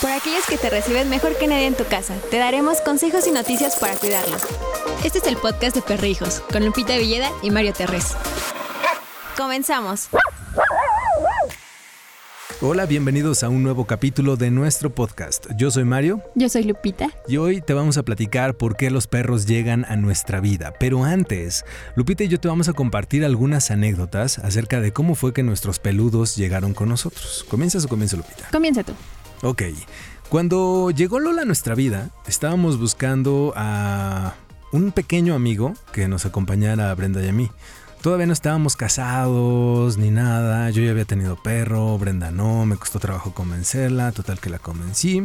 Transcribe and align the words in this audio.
Por 0.00 0.10
aquellos 0.12 0.46
que 0.48 0.56
te 0.56 0.70
reciben 0.70 1.10
mejor 1.10 1.36
que 1.36 1.48
nadie 1.48 1.66
en 1.66 1.74
tu 1.74 1.84
casa, 1.84 2.14
te 2.30 2.38
daremos 2.38 2.80
consejos 2.82 3.26
y 3.26 3.32
noticias 3.32 3.74
para 3.76 3.96
cuidarlos. 3.96 4.42
Este 5.04 5.18
es 5.18 5.26
el 5.26 5.36
podcast 5.36 5.74
de 5.74 5.82
Perrijos, 5.82 6.40
con 6.52 6.64
Lupita 6.64 6.96
Villeda 6.96 7.28
y 7.42 7.50
Mario 7.50 7.72
Terrés. 7.72 8.14
Comenzamos. 9.36 10.08
Hola, 12.60 12.86
bienvenidos 12.86 13.42
a 13.42 13.48
un 13.48 13.64
nuevo 13.64 13.86
capítulo 13.86 14.36
de 14.36 14.52
nuestro 14.52 14.94
podcast. 14.94 15.46
Yo 15.56 15.72
soy 15.72 15.84
Mario. 15.84 16.22
Yo 16.36 16.48
soy 16.48 16.62
Lupita. 16.62 17.08
Y 17.26 17.38
hoy 17.38 17.60
te 17.60 17.74
vamos 17.74 17.98
a 17.98 18.04
platicar 18.04 18.56
por 18.56 18.76
qué 18.76 18.90
los 18.90 19.08
perros 19.08 19.46
llegan 19.46 19.84
a 19.84 19.96
nuestra 19.96 20.40
vida. 20.40 20.74
Pero 20.78 21.02
antes, 21.02 21.64
Lupita 21.96 22.22
y 22.22 22.28
yo 22.28 22.38
te 22.38 22.46
vamos 22.46 22.68
a 22.68 22.72
compartir 22.72 23.24
algunas 23.24 23.72
anécdotas 23.72 24.38
acerca 24.38 24.80
de 24.80 24.92
cómo 24.92 25.16
fue 25.16 25.32
que 25.32 25.42
nuestros 25.42 25.80
peludos 25.80 26.36
llegaron 26.36 26.72
con 26.72 26.88
nosotros. 26.88 27.44
¿Comienzas 27.48 27.84
o 27.84 27.88
comienza 27.88 28.16
Lupita? 28.16 28.48
Comienza 28.52 28.84
tú. 28.84 28.92
Ok. 29.42 29.62
Cuando 30.28 30.90
llegó 30.90 31.20
Lola 31.20 31.42
a 31.42 31.44
nuestra 31.46 31.74
vida, 31.74 32.10
estábamos 32.26 32.78
buscando 32.78 33.52
a 33.56 34.34
un 34.72 34.92
pequeño 34.92 35.34
amigo 35.34 35.72
que 35.92 36.08
nos 36.08 36.26
acompañara 36.26 36.90
a 36.90 36.94
Brenda 36.94 37.22
y 37.22 37.28
a 37.28 37.32
mí. 37.32 37.50
Todavía 38.02 38.26
no 38.26 38.32
estábamos 38.32 38.76
casados 38.76 39.96
ni 39.96 40.10
nada, 40.10 40.70
yo 40.70 40.82
ya 40.82 40.90
había 40.90 41.04
tenido 41.04 41.36
perro, 41.42 41.98
Brenda 41.98 42.30
no, 42.30 42.64
me 42.64 42.76
costó 42.76 43.00
trabajo 43.00 43.32
convencerla, 43.32 44.12
total 44.12 44.38
que 44.38 44.50
la 44.50 44.58
convencí 44.58 45.24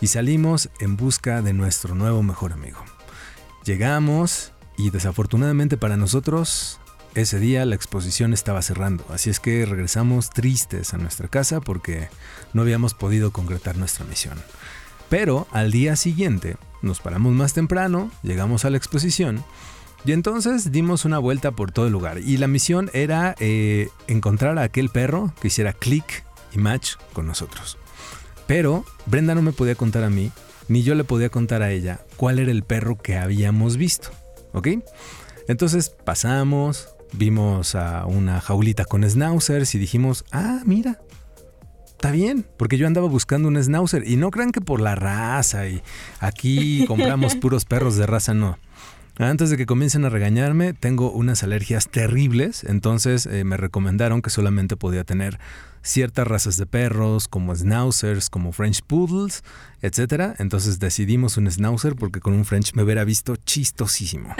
y 0.00 0.06
salimos 0.08 0.70
en 0.80 0.96
busca 0.96 1.42
de 1.42 1.52
nuestro 1.52 1.94
nuevo 1.94 2.22
mejor 2.22 2.52
amigo. 2.52 2.78
Llegamos 3.64 4.52
y 4.76 4.90
desafortunadamente 4.90 5.76
para 5.76 5.96
nosotros 5.96 6.80
ese 7.14 7.38
día 7.38 7.64
la 7.66 7.74
exposición 7.74 8.32
estaba 8.32 8.62
cerrando, 8.62 9.04
así 9.10 9.30
es 9.30 9.40
que 9.40 9.66
regresamos 9.66 10.30
tristes 10.30 10.94
a 10.94 10.98
nuestra 10.98 11.28
casa 11.28 11.60
porque 11.60 12.08
no 12.52 12.62
habíamos 12.62 12.94
podido 12.94 13.32
concretar 13.32 13.76
nuestra 13.76 14.04
misión. 14.04 14.38
Pero 15.08 15.48
al 15.50 15.72
día 15.72 15.96
siguiente 15.96 16.56
nos 16.82 17.00
paramos 17.00 17.32
más 17.32 17.52
temprano, 17.52 18.10
llegamos 18.22 18.64
a 18.64 18.70
la 18.70 18.76
exposición 18.76 19.44
y 20.04 20.12
entonces 20.12 20.72
dimos 20.72 21.04
una 21.04 21.18
vuelta 21.18 21.50
por 21.50 21.72
todo 21.72 21.86
el 21.86 21.92
lugar. 21.92 22.18
Y 22.18 22.38
la 22.38 22.46
misión 22.46 22.90
era 22.94 23.34
eh, 23.38 23.88
encontrar 24.06 24.58
a 24.58 24.62
aquel 24.62 24.88
perro 24.88 25.34
que 25.40 25.48
hiciera 25.48 25.72
clic 25.72 26.24
y 26.52 26.58
match 26.58 26.94
con 27.12 27.26
nosotros. 27.26 27.76
Pero 28.46 28.84
Brenda 29.06 29.34
no 29.34 29.42
me 29.42 29.52
podía 29.52 29.74
contar 29.74 30.04
a 30.04 30.10
mí, 30.10 30.32
ni 30.68 30.82
yo 30.82 30.94
le 30.94 31.04
podía 31.04 31.28
contar 31.28 31.62
a 31.62 31.70
ella 31.70 32.00
cuál 32.16 32.38
era 32.38 32.50
el 32.50 32.62
perro 32.62 32.96
que 32.96 33.16
habíamos 33.16 33.76
visto. 33.76 34.10
¿Ok? 34.52 34.68
Entonces 35.48 35.90
pasamos, 35.90 36.88
vimos 37.12 37.74
a 37.74 38.06
una 38.06 38.40
jaulita 38.40 38.84
con 38.84 39.08
schnauzers 39.08 39.74
y 39.74 39.78
dijimos, 39.78 40.24
ah, 40.32 40.60
mira, 40.64 41.00
está 42.00 42.10
bien, 42.10 42.46
porque 42.56 42.78
yo 42.78 42.86
andaba 42.86 43.08
buscando 43.08 43.48
un 43.48 43.62
schnauzer. 43.62 44.08
Y 44.08 44.16
no 44.16 44.30
crean 44.30 44.52
que 44.52 44.60
por 44.60 44.80
la 44.80 44.94
raza 44.94 45.68
y 45.68 45.82
aquí 46.18 46.84
compramos 46.88 47.36
puros 47.36 47.64
perros 47.64 47.96
de 47.96 48.06
raza, 48.06 48.32
no. 48.34 48.58
Antes 49.18 49.50
de 49.50 49.58
que 49.58 49.66
comiencen 49.66 50.06
a 50.06 50.08
regañarme, 50.08 50.72
tengo 50.72 51.12
unas 51.12 51.42
alergias 51.42 51.90
terribles, 51.90 52.64
entonces 52.64 53.26
eh, 53.26 53.44
me 53.44 53.58
recomendaron 53.58 54.22
que 54.22 54.30
solamente 54.30 54.78
podía 54.78 55.04
tener 55.04 55.38
ciertas 55.82 56.26
razas 56.26 56.56
de 56.56 56.64
perros, 56.64 57.28
como 57.28 57.54
schnauzers, 57.54 58.30
como 58.30 58.52
French 58.52 58.80
poodles, 58.80 59.42
etc. 59.82 60.36
Entonces 60.38 60.78
decidimos 60.78 61.36
un 61.36 61.50
schnauzer 61.50 61.96
porque 61.96 62.20
con 62.20 62.32
un 62.32 62.46
French 62.46 62.72
me 62.74 62.82
hubiera 62.82 63.04
visto 63.04 63.36
chistosísimo. 63.36 64.34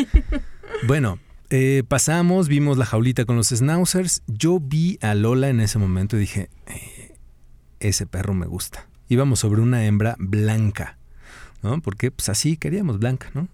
bueno, 0.86 1.18
eh, 1.50 1.82
pasamos, 1.86 2.48
vimos 2.48 2.78
la 2.78 2.86
jaulita 2.86 3.24
con 3.24 3.36
los 3.36 3.48
schnauzers. 3.48 4.22
Yo 4.26 4.60
vi 4.60 4.98
a 5.02 5.14
Lola 5.14 5.48
en 5.48 5.60
ese 5.60 5.78
momento 5.78 6.16
y 6.16 6.20
dije, 6.20 6.50
eh, 6.66 7.16
ese 7.80 8.06
perro 8.06 8.34
me 8.34 8.46
gusta. 8.46 8.86
Íbamos 9.08 9.40
sobre 9.40 9.60
una 9.60 9.84
hembra 9.84 10.16
blanca, 10.18 10.96
¿no? 11.62 11.80
Porque 11.82 12.10
pues 12.10 12.28
así 12.28 12.56
queríamos 12.56 12.98
blanca, 12.98 13.30
¿no? 13.34 13.48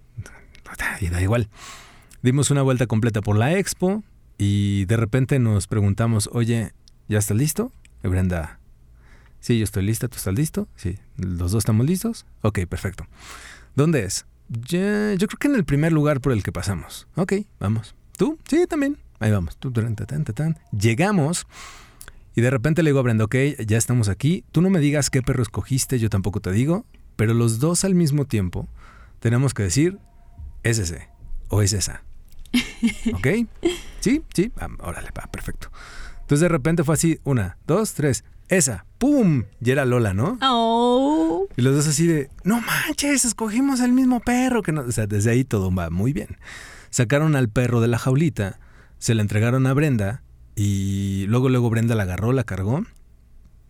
y 1.00 1.08
da 1.08 1.22
igual. 1.22 1.48
Dimos 2.22 2.50
una 2.50 2.62
vuelta 2.62 2.86
completa 2.86 3.22
por 3.22 3.36
la 3.36 3.56
expo 3.56 4.02
y 4.36 4.84
de 4.86 4.96
repente 4.96 5.38
nos 5.38 5.66
preguntamos, 5.66 6.28
oye, 6.32 6.72
¿ya 7.08 7.18
estás 7.18 7.36
listo? 7.36 7.72
Y 8.02 8.08
Brenda, 8.08 8.58
sí, 9.40 9.58
yo 9.58 9.64
estoy 9.64 9.84
lista, 9.84 10.08
¿tú 10.08 10.16
estás 10.16 10.34
listo? 10.34 10.68
Sí, 10.76 10.98
los 11.16 11.52
dos 11.52 11.60
estamos 11.60 11.86
listos. 11.86 12.26
Ok, 12.42 12.60
perfecto. 12.68 13.06
¿Dónde 13.74 14.04
es? 14.04 14.26
Yo 14.48 15.26
creo 15.26 15.38
que 15.38 15.48
en 15.48 15.54
el 15.54 15.64
primer 15.64 15.92
lugar 15.92 16.20
por 16.20 16.32
el 16.32 16.42
que 16.42 16.52
pasamos. 16.52 17.08
Ok, 17.16 17.34
vamos. 17.58 17.94
¿Tú? 18.16 18.38
Sí, 18.48 18.66
también. 18.68 18.96
Ahí 19.18 19.30
vamos. 19.30 19.58
Llegamos 20.72 21.46
y 22.34 22.42
de 22.42 22.50
repente 22.50 22.82
le 22.82 22.90
digo 22.90 22.98
a 22.98 23.02
Brenda, 23.02 23.24
ok, 23.24 23.34
ya 23.66 23.78
estamos 23.78 24.08
aquí. 24.08 24.44
Tú 24.52 24.60
no 24.60 24.68
me 24.68 24.78
digas 24.78 25.08
qué 25.08 25.22
perro 25.22 25.42
escogiste, 25.42 25.98
yo 25.98 26.10
tampoco 26.10 26.40
te 26.40 26.52
digo, 26.52 26.84
pero 27.16 27.32
los 27.32 27.60
dos 27.60 27.84
al 27.84 27.94
mismo 27.94 28.26
tiempo 28.26 28.68
tenemos 29.20 29.54
que 29.54 29.62
decir, 29.62 29.98
es 30.62 30.78
ese 30.78 31.08
o 31.48 31.62
es 31.62 31.72
esa. 31.72 32.02
¿Ok? 33.14 33.26
Sí, 34.00 34.22
sí, 34.34 34.52
ah, 34.60 34.68
órale, 34.80 35.08
va, 35.18 35.26
perfecto. 35.30 35.70
Entonces 36.20 36.40
de 36.40 36.48
repente 36.48 36.84
fue 36.84 36.94
así, 36.94 37.20
una, 37.24 37.56
dos, 37.66 37.94
tres, 37.94 38.22
esa, 38.48 38.86
¡pum! 38.98 39.44
Y 39.60 39.70
era 39.70 39.84
Lola, 39.84 40.14
¿no? 40.14 40.38
Oh. 40.42 41.46
Y 41.56 41.62
los 41.62 41.74
dos 41.74 41.88
así 41.88 42.06
de, 42.06 42.30
no 42.44 42.60
manches, 42.60 43.24
escogimos 43.24 43.80
el 43.80 43.92
mismo 43.92 44.20
perro. 44.20 44.62
Que 44.62 44.72
no... 44.72 44.82
O 44.82 44.92
sea, 44.92 45.06
desde 45.06 45.30
ahí 45.30 45.44
todo 45.44 45.74
va 45.74 45.90
muy 45.90 46.12
bien. 46.12 46.36
Sacaron 46.90 47.36
al 47.36 47.48
perro 47.48 47.80
de 47.80 47.88
la 47.88 47.98
jaulita, 47.98 48.58
se 48.98 49.14
la 49.14 49.22
entregaron 49.22 49.66
a 49.66 49.74
Brenda 49.74 50.22
y 50.54 51.26
luego, 51.28 51.48
luego 51.48 51.68
Brenda 51.68 51.94
la 51.94 52.04
agarró, 52.04 52.32
la 52.32 52.44
cargó, 52.44 52.84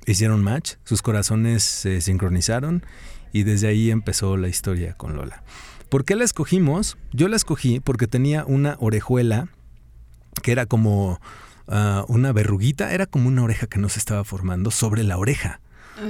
hicieron 0.07 0.45
match, 0.45 0.75
sus 0.85 1.03
corazones 1.03 1.63
se 1.65 2.01
sincronizaron 2.01 2.85
y 3.33 3.43
desde 3.43 3.69
ahí 3.69 3.91
empezó 3.91 4.37
la 4.37 4.49
historia 4.49 4.95
con 4.95 5.17
Lola. 5.17 5.43
¿Por 5.89 6.05
qué 6.05 6.15
la 6.15 6.25
escogimos? 6.25 6.99
Yo 7.13 7.29
la 7.29 7.37
escogí 7.37 7.81
porque 7.81 8.07
tenía 8.07 8.45
una 8.45 8.77
orejuela 8.79 9.49
que 10.43 10.53
era 10.53 10.67
como 10.67 11.21
ah, 11.69 12.05
una 12.09 12.33
verruguita, 12.33 12.93
era 12.93 13.07
como 13.07 13.29
una 13.29 13.43
oreja 13.43 13.67
que 13.67 13.79
no 13.79 13.89
se 13.89 13.99
estaba 13.99 14.25
formando 14.25 14.71
sobre 14.71 15.03
la 15.03 15.19
oreja. 15.19 15.61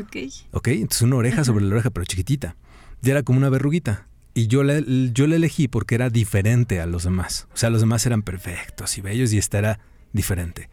Ok. 0.00 0.16
Ok, 0.52 0.68
entonces 0.68 1.02
una 1.02 1.16
oreja 1.16 1.44
sobre 1.44 1.64
la 1.64 1.74
oreja, 1.74 1.90
pero 1.90 2.04
chiquitita. 2.04 2.56
Y 3.02 3.10
era 3.10 3.22
como 3.22 3.38
una 3.38 3.48
verruguita. 3.48 4.06
Y 4.34 4.48
yo 4.48 4.62
la, 4.62 4.80
yo 4.80 5.26
la 5.26 5.36
elegí 5.36 5.68
porque 5.68 5.94
era 5.94 6.10
diferente 6.10 6.80
a 6.80 6.86
los 6.86 7.04
demás. 7.04 7.48
O 7.54 7.56
sea, 7.56 7.70
los 7.70 7.80
demás 7.80 8.04
eran 8.04 8.22
perfectos 8.22 8.98
y 8.98 9.00
bellos 9.00 9.32
y 9.32 9.38
esta 9.38 9.58
era 9.58 9.80
diferente. 10.12 10.68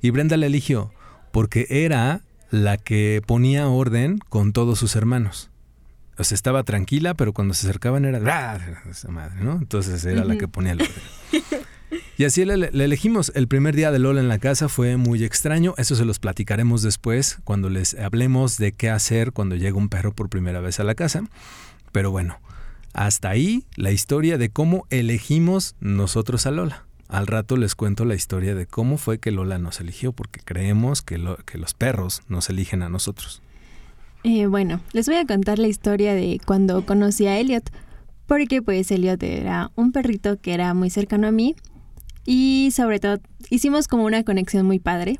Y 0.00 0.10
Brenda 0.10 0.36
la 0.36 0.46
eligió 0.46 0.92
porque 1.30 1.66
era 1.68 2.22
la 2.50 2.76
que 2.78 3.20
ponía 3.26 3.68
orden 3.68 4.18
con 4.28 4.52
todos 4.52 4.78
sus 4.78 4.96
hermanos. 4.96 5.50
O 6.16 6.24
sea, 6.24 6.36
estaba 6.36 6.62
tranquila, 6.62 7.14
pero 7.14 7.32
cuando 7.32 7.54
se 7.54 7.66
acercaban 7.66 8.04
era 8.04 8.18
esa 8.88 9.08
madre, 9.08 9.42
¿no? 9.42 9.54
Entonces 9.56 10.04
era 10.04 10.24
la 10.24 10.36
que 10.36 10.46
ponía 10.46 10.72
el 10.72 10.82
orden. 10.82 10.94
Y 12.16 12.24
así 12.24 12.44
le, 12.44 12.54
elegimos. 12.54 13.32
El 13.34 13.48
primer 13.48 13.74
día 13.74 13.90
de 13.90 13.98
Lola 13.98 14.20
en 14.20 14.28
la 14.28 14.38
casa 14.38 14.68
fue 14.68 14.96
muy 14.96 15.24
extraño. 15.24 15.74
Eso 15.78 15.96
se 15.96 16.04
los 16.04 16.20
platicaremos 16.20 16.82
después 16.82 17.38
cuando 17.42 17.70
les 17.70 17.94
hablemos 17.94 18.56
de 18.56 18.70
qué 18.70 18.88
hacer 18.88 19.32
cuando 19.32 19.56
llega 19.56 19.76
un 19.76 19.88
perro 19.88 20.14
por 20.14 20.28
primera 20.28 20.60
vez 20.60 20.78
a 20.78 20.84
la 20.84 20.94
casa. 20.94 21.24
Pero 21.90 22.12
bueno, 22.12 22.38
hasta 22.92 23.30
ahí 23.30 23.64
la 23.74 23.90
historia 23.90 24.38
de 24.38 24.48
cómo 24.48 24.86
elegimos 24.90 25.74
nosotros 25.80 26.46
a 26.46 26.52
Lola. 26.52 26.86
Al 27.08 27.26
rato 27.26 27.56
les 27.56 27.74
cuento 27.74 28.04
la 28.04 28.14
historia 28.14 28.54
de 28.54 28.66
cómo 28.66 28.96
fue 28.96 29.18
que 29.18 29.32
Lola 29.32 29.58
nos 29.58 29.80
eligió, 29.80 30.12
porque 30.12 30.40
creemos 30.44 31.02
que, 31.02 31.18
los 31.18 31.74
perros 31.74 32.22
nos 32.28 32.48
eligen 32.48 32.82
a 32.82 32.88
nosotros. 32.88 33.42
Eh, 34.22 34.46
bueno, 34.46 34.80
les 34.92 35.06
voy 35.06 35.16
a 35.16 35.26
contar 35.26 35.58
la 35.58 35.66
historia 35.66 36.14
de 36.14 36.40
cuando 36.46 36.86
conocí 36.86 37.26
a 37.26 37.38
Elliot, 37.38 37.70
porque 38.26 38.62
pues 38.62 38.90
Elliot 38.90 39.22
era 39.22 39.70
un 39.74 39.92
perrito 39.92 40.40
que 40.40 40.54
era 40.54 40.72
muy 40.74 40.90
cercano 40.90 41.26
a 41.26 41.32
mí 41.32 41.56
y 42.24 42.70
sobre 42.72 43.00
todo 43.00 43.18
hicimos 43.50 43.88
como 43.88 44.04
una 44.04 44.24
conexión 44.24 44.66
muy 44.66 44.78
padre. 44.78 45.18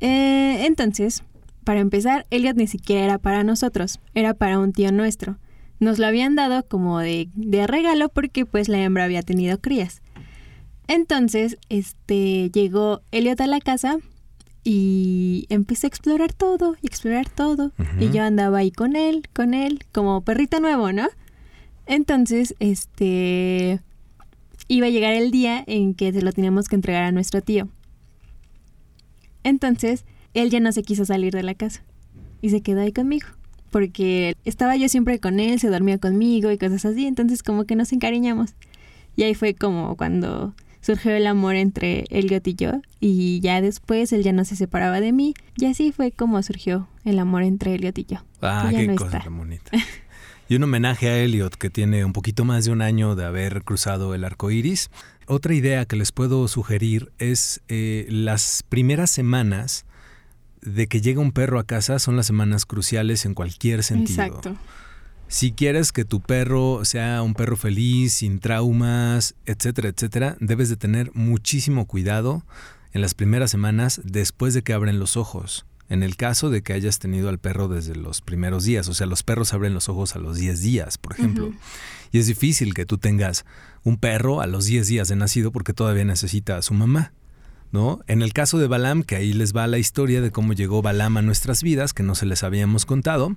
Eh, 0.00 0.66
entonces, 0.66 1.22
para 1.64 1.80
empezar, 1.80 2.26
Elliot 2.30 2.56
ni 2.56 2.66
siquiera 2.66 3.04
era 3.04 3.18
para 3.18 3.44
nosotros, 3.44 4.00
era 4.14 4.34
para 4.34 4.58
un 4.58 4.72
tío 4.72 4.92
nuestro. 4.92 5.38
Nos 5.78 5.98
lo 5.98 6.06
habían 6.06 6.34
dado 6.36 6.66
como 6.66 7.00
de, 7.00 7.28
de 7.34 7.66
regalo 7.66 8.08
porque 8.08 8.46
pues 8.46 8.68
la 8.68 8.78
hembra 8.78 9.04
había 9.04 9.22
tenido 9.22 9.60
crías. 9.60 10.00
Entonces, 10.88 11.58
este, 11.68 12.50
llegó 12.50 13.02
Elliot 13.10 13.40
a 13.40 13.46
la 13.46 13.60
casa 13.60 13.98
y 14.62 15.46
empecé 15.48 15.86
a 15.86 15.88
explorar 15.88 16.32
todo 16.32 16.76
y 16.82 16.86
explorar 16.86 17.28
todo. 17.28 17.72
Y 18.00 18.10
yo 18.10 18.22
andaba 18.22 18.58
ahí 18.58 18.70
con 18.70 18.96
él, 18.96 19.28
con 19.32 19.54
él, 19.54 19.80
como 19.92 20.22
perrito 20.22 20.60
nuevo, 20.60 20.92
¿no? 20.92 21.08
Entonces, 21.86 22.54
este, 22.58 23.80
iba 24.68 24.86
a 24.86 24.90
llegar 24.90 25.14
el 25.14 25.30
día 25.30 25.62
en 25.66 25.94
que 25.94 26.12
se 26.12 26.22
lo 26.22 26.32
teníamos 26.32 26.68
que 26.68 26.76
entregar 26.76 27.04
a 27.04 27.12
nuestro 27.12 27.40
tío. 27.42 27.68
Entonces, 29.44 30.04
él 30.34 30.50
ya 30.50 30.60
no 30.60 30.72
se 30.72 30.82
quiso 30.82 31.04
salir 31.04 31.32
de 31.32 31.42
la 31.42 31.54
casa 31.54 31.82
y 32.42 32.50
se 32.50 32.60
quedó 32.60 32.80
ahí 32.80 32.92
conmigo. 32.92 33.28
Porque 33.70 34.36
estaba 34.44 34.76
yo 34.76 34.88
siempre 34.88 35.18
con 35.18 35.40
él, 35.40 35.60
se 35.60 35.68
dormía 35.68 35.98
conmigo 35.98 36.50
y 36.50 36.58
cosas 36.58 36.84
así, 36.84 37.06
entonces 37.06 37.42
como 37.42 37.64
que 37.64 37.76
nos 37.76 37.92
encariñamos. 37.92 38.54
Y 39.16 39.22
ahí 39.22 39.34
fue 39.34 39.54
como 39.54 39.96
cuando 39.96 40.54
surgió 40.80 41.12
el 41.12 41.26
amor 41.26 41.56
entre 41.56 42.04
Elliot 42.10 42.46
y 42.46 42.54
yo 42.54 42.72
y 43.00 43.40
ya 43.40 43.60
después 43.60 44.12
él 44.12 44.22
ya 44.22 44.32
no 44.32 44.44
se 44.44 44.54
separaba 44.54 45.00
de 45.00 45.10
mí 45.10 45.34
y 45.56 45.66
así 45.66 45.90
fue 45.90 46.12
como 46.12 46.40
surgió 46.44 46.88
el 47.04 47.18
amor 47.18 47.42
entre 47.42 47.74
Elliot 47.74 47.98
y 47.98 48.04
yo. 48.04 48.18
Ah, 48.40 48.70
qué 48.70 48.94
cosa 48.94 49.18
tan 49.18 49.36
bonita. 49.36 49.72
Y 50.48 50.54
un 50.54 50.62
homenaje 50.62 51.08
a 51.08 51.18
Elliot, 51.18 51.56
que 51.56 51.70
tiene 51.70 52.04
un 52.04 52.12
poquito 52.12 52.44
más 52.44 52.64
de 52.64 52.70
un 52.70 52.80
año 52.80 53.16
de 53.16 53.24
haber 53.24 53.64
cruzado 53.64 54.14
el 54.14 54.22
arco 54.22 54.50
iris. 54.52 54.90
Otra 55.26 55.54
idea 55.54 55.86
que 55.86 55.96
les 55.96 56.12
puedo 56.12 56.46
sugerir 56.46 57.10
es 57.18 57.62
eh, 57.66 58.06
las 58.08 58.62
primeras 58.68 59.10
semanas 59.10 59.86
de 60.60 60.86
que 60.86 61.00
llega 61.00 61.20
un 61.20 61.32
perro 61.32 61.58
a 61.58 61.64
casa 61.64 61.98
son 61.98 62.16
las 62.16 62.26
semanas 62.26 62.64
cruciales 62.64 63.24
en 63.24 63.34
cualquier 63.34 63.82
sentido. 63.82 64.24
Exacto. 64.24 64.56
Si 65.28 65.50
quieres 65.50 65.90
que 65.90 66.04
tu 66.04 66.20
perro 66.20 66.84
sea 66.84 67.22
un 67.22 67.34
perro 67.34 67.56
feliz, 67.56 68.12
sin 68.12 68.38
traumas, 68.38 69.34
etcétera, 69.46 69.88
etcétera, 69.88 70.36
debes 70.38 70.68
de 70.68 70.76
tener 70.76 71.10
muchísimo 71.14 71.86
cuidado 71.86 72.44
en 72.92 73.00
las 73.00 73.14
primeras 73.14 73.50
semanas 73.50 74.00
después 74.04 74.54
de 74.54 74.62
que 74.62 74.72
abren 74.72 75.00
los 75.00 75.16
ojos. 75.16 75.66
En 75.88 76.02
el 76.02 76.16
caso 76.16 76.50
de 76.50 76.62
que 76.62 76.72
hayas 76.72 76.98
tenido 76.98 77.28
al 77.28 77.38
perro 77.38 77.68
desde 77.68 77.94
los 77.94 78.20
primeros 78.20 78.64
días, 78.64 78.88
o 78.88 78.94
sea, 78.94 79.06
los 79.06 79.22
perros 79.22 79.52
abren 79.54 79.74
los 79.74 79.88
ojos 79.88 80.16
a 80.16 80.18
los 80.18 80.36
10 80.36 80.60
días, 80.60 80.98
por 80.98 81.12
ejemplo. 81.12 81.52
Y 82.10 82.18
es 82.18 82.26
difícil 82.26 82.74
que 82.74 82.86
tú 82.86 82.98
tengas 82.98 83.44
un 83.84 83.96
perro 83.96 84.40
a 84.40 84.46
los 84.46 84.66
10 84.66 84.88
días 84.88 85.08
de 85.08 85.16
nacido 85.16 85.52
porque 85.52 85.72
todavía 85.72 86.04
necesita 86.04 86.56
a 86.56 86.62
su 86.62 86.74
mamá. 86.74 87.12
¿No? 87.72 88.00
En 88.06 88.22
el 88.22 88.32
caso 88.32 88.58
de 88.58 88.68
Balam, 88.68 89.02
que 89.02 89.16
ahí 89.16 89.32
les 89.32 89.54
va 89.54 89.66
la 89.66 89.78
historia 89.78 90.20
de 90.20 90.30
cómo 90.30 90.52
llegó 90.52 90.82
Balam 90.82 91.16
a 91.16 91.22
nuestras 91.22 91.64
vidas, 91.64 91.92
que 91.92 92.04
no 92.04 92.14
se 92.14 92.24
les 92.24 92.44
habíamos 92.44 92.86
contado, 92.86 93.36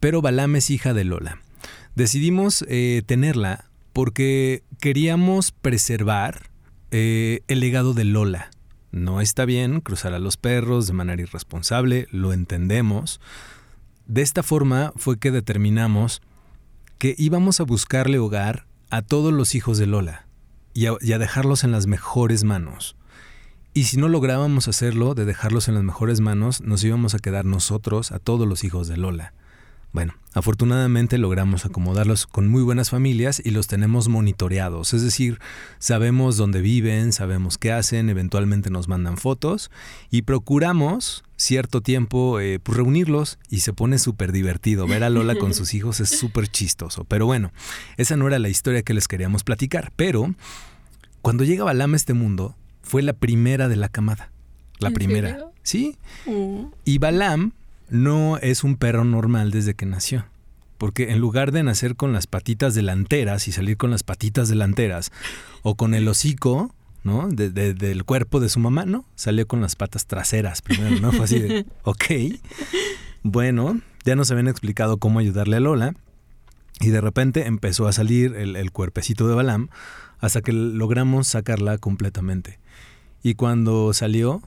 pero 0.00 0.20
Balam 0.20 0.56
es 0.56 0.68
hija 0.68 0.92
de 0.94 1.04
Lola. 1.04 1.40
Decidimos 1.94 2.64
eh, 2.68 3.02
tenerla 3.06 3.66
porque 3.92 4.62
queríamos 4.80 5.52
preservar 5.52 6.50
eh, 6.90 7.42
el 7.48 7.60
legado 7.60 7.94
de 7.94 8.04
Lola. 8.04 8.50
No 8.90 9.20
está 9.20 9.44
bien 9.44 9.80
cruzar 9.80 10.14
a 10.14 10.18
los 10.18 10.36
perros 10.36 10.86
de 10.86 10.94
manera 10.94 11.22
irresponsable, 11.22 12.06
lo 12.10 12.32
entendemos. 12.32 13.20
De 14.06 14.22
esta 14.22 14.42
forma 14.42 14.92
fue 14.96 15.18
que 15.18 15.30
determinamos 15.30 16.22
que 16.98 17.14
íbamos 17.18 17.60
a 17.60 17.64
buscarle 17.64 18.18
hogar 18.18 18.66
a 18.90 19.02
todos 19.02 19.32
los 19.32 19.54
hijos 19.54 19.78
de 19.78 19.86
Lola 19.86 20.26
y 20.72 20.86
a, 20.86 20.92
y 21.00 21.12
a, 21.12 21.18
dejarlos 21.18 21.64
en 21.64 21.72
las 21.72 21.86
mejores 21.86 22.44
manos. 22.44 22.96
Y 23.74 23.84
si 23.84 23.98
no 23.98 24.08
lográbamos 24.08 24.66
hacerlo, 24.66 25.14
de 25.14 25.24
dejarlos 25.24 25.68
en 25.68 25.74
las 25.74 25.84
mejores 25.84 26.20
manos, 26.20 26.62
nos 26.62 26.82
íbamos 26.82 27.14
a 27.14 27.18
quedar 27.18 27.44
nosotros, 27.44 28.10
a 28.10 28.18
todos 28.18 28.48
los 28.48 28.64
hijos 28.64 28.88
de 28.88 28.96
Lola. 28.96 29.34
Bueno, 29.92 30.14
afortunadamente 30.34 31.16
logramos 31.16 31.64
acomodarlos 31.64 32.26
con 32.26 32.46
muy 32.48 32.62
buenas 32.62 32.90
familias 32.90 33.40
y 33.42 33.50
los 33.50 33.68
tenemos 33.68 34.08
monitoreados, 34.08 34.92
es 34.92 35.02
decir, 35.02 35.38
sabemos 35.78 36.36
dónde 36.36 36.60
viven, 36.60 37.12
sabemos 37.12 37.56
qué 37.56 37.72
hacen, 37.72 38.10
eventualmente 38.10 38.68
nos 38.68 38.86
mandan 38.86 39.16
fotos 39.16 39.70
y 40.10 40.22
procuramos 40.22 41.24
cierto 41.36 41.80
tiempo 41.80 42.40
eh, 42.40 42.58
pues, 42.58 42.76
reunirlos 42.76 43.38
y 43.48 43.60
se 43.60 43.72
pone 43.72 43.98
súper 43.98 44.32
divertido. 44.32 44.86
Ver 44.86 45.04
a 45.04 45.10
Lola 45.10 45.36
con 45.36 45.54
sus 45.54 45.72
hijos 45.74 46.00
es 46.00 46.10
súper 46.10 46.48
chistoso. 46.48 47.04
Pero 47.04 47.24
bueno, 47.24 47.52
esa 47.96 48.16
no 48.16 48.26
era 48.26 48.38
la 48.38 48.48
historia 48.48 48.82
que 48.82 48.92
les 48.92 49.08
queríamos 49.08 49.44
platicar. 49.44 49.92
Pero 49.96 50.34
cuando 51.22 51.44
llega 51.44 51.64
Balam 51.64 51.94
a 51.94 51.96
este 51.96 52.12
mundo, 52.12 52.56
fue 52.82 53.02
la 53.02 53.14
primera 53.14 53.68
de 53.68 53.76
la 53.76 53.88
camada. 53.88 54.30
La 54.78 54.90
primera. 54.90 55.46
Sí. 55.62 55.96
Mm. 56.26 56.66
Y 56.84 56.98
Balam 56.98 57.52
no 57.90 58.38
es 58.38 58.64
un 58.64 58.76
perro 58.76 59.04
normal 59.04 59.50
desde 59.50 59.74
que 59.74 59.86
nació. 59.86 60.26
Porque 60.78 61.10
en 61.10 61.18
lugar 61.18 61.50
de 61.50 61.62
nacer 61.62 61.96
con 61.96 62.12
las 62.12 62.26
patitas 62.26 62.74
delanteras 62.74 63.48
y 63.48 63.52
salir 63.52 63.76
con 63.76 63.90
las 63.90 64.04
patitas 64.04 64.48
delanteras, 64.48 65.10
o 65.62 65.74
con 65.74 65.94
el 65.94 66.06
hocico, 66.06 66.72
¿no? 67.02 67.28
del 67.28 68.04
cuerpo 68.04 68.38
de 68.40 68.48
su 68.48 68.60
mamá, 68.60 68.84
¿no? 68.84 69.04
Salió 69.16 69.46
con 69.46 69.60
las 69.60 69.76
patas 69.76 70.06
traseras 70.06 70.62
primero, 70.62 71.00
¿no? 71.00 71.12
Fue 71.12 71.24
así 71.24 71.40
de, 71.40 71.66
ok. 71.82 72.04
Bueno, 73.22 73.80
ya 74.04 74.14
nos 74.14 74.30
habían 74.30 74.48
explicado 74.48 74.98
cómo 74.98 75.18
ayudarle 75.18 75.56
a 75.56 75.60
Lola. 75.60 75.94
Y 76.80 76.90
de 76.90 77.00
repente 77.00 77.46
empezó 77.46 77.88
a 77.88 77.92
salir 77.92 78.36
el, 78.36 78.54
el 78.54 78.70
cuerpecito 78.70 79.26
de 79.26 79.34
Balam 79.34 79.68
hasta 80.20 80.42
que 80.42 80.52
logramos 80.52 81.26
sacarla 81.26 81.78
completamente. 81.78 82.60
Y 83.22 83.34
cuando 83.34 83.92
salió, 83.92 84.42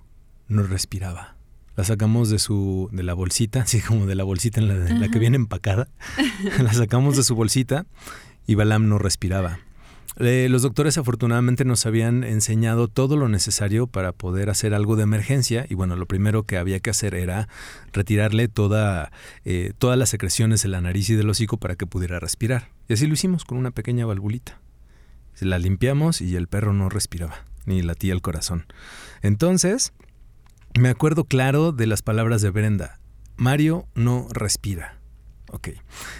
no 0.47 0.63
respiraba. 0.63 1.35
La 1.75 1.83
sacamos 1.83 2.29
de 2.29 2.39
su 2.39 2.89
de 2.91 3.03
la 3.03 3.13
bolsita, 3.13 3.61
así 3.63 3.81
como 3.81 4.05
de 4.05 4.15
la 4.15 4.23
bolsita 4.23 4.59
en 4.59 4.99
la, 4.99 5.09
que 5.09 5.19
viene 5.19 5.35
empacada. 5.35 5.87
la 6.61 6.73
sacamos 6.73 7.17
de 7.17 7.23
su 7.23 7.35
bolsita 7.35 7.85
y 8.47 8.55
Balam 8.55 8.87
no 8.87 8.97
respiraba. 8.97 9.59
Eh, 10.19 10.47
los 10.49 10.61
doctores 10.61 10.97
afortunadamente 10.97 11.63
nos 11.63 11.85
habían 11.85 12.25
enseñado 12.25 12.89
todo 12.89 13.15
lo 13.15 13.29
necesario 13.29 13.87
para 13.87 14.11
poder 14.11 14.49
hacer 14.49 14.73
algo 14.73 14.97
de 14.97 15.03
emergencia 15.03 15.65
y 15.69 15.73
bueno, 15.73 15.95
lo 15.95 16.05
primero 16.05 16.43
que 16.43 16.57
había 16.57 16.81
que 16.81 16.89
hacer 16.89 17.15
era 17.15 17.47
retirarle 17.93 18.49
toda, 18.49 19.11
eh, 19.45 19.71
todas 19.77 19.97
las 19.97 20.09
secreciones 20.09 20.63
de 20.63 20.69
la 20.69 20.81
nariz 20.81 21.09
y 21.09 21.15
del 21.15 21.29
hocico 21.29 21.57
para 21.57 21.75
que 21.75 21.87
pudiera 21.87 22.19
respirar. 22.19 22.69
Y 22.89 22.93
así 22.93 23.07
lo 23.07 23.13
hicimos 23.13 23.45
con 23.45 23.57
una 23.57 23.71
pequeña 23.71 24.05
valvulita. 24.05 24.59
La 25.39 25.59
limpiamos 25.59 26.21
y 26.21 26.35
el 26.35 26.47
perro 26.47 26.73
no 26.73 26.89
respiraba, 26.89 27.45
ni 27.65 27.81
latía 27.81 28.13
el 28.13 28.21
corazón. 28.21 28.65
Entonces, 29.21 29.93
me 30.79 30.89
acuerdo 30.89 31.25
claro 31.25 31.71
de 31.71 31.87
las 31.87 32.01
palabras 32.01 32.41
de 32.41 32.49
Brenda. 32.49 32.99
Mario 33.37 33.87
no 33.95 34.27
respira. 34.31 34.97
Ok. 35.51 35.69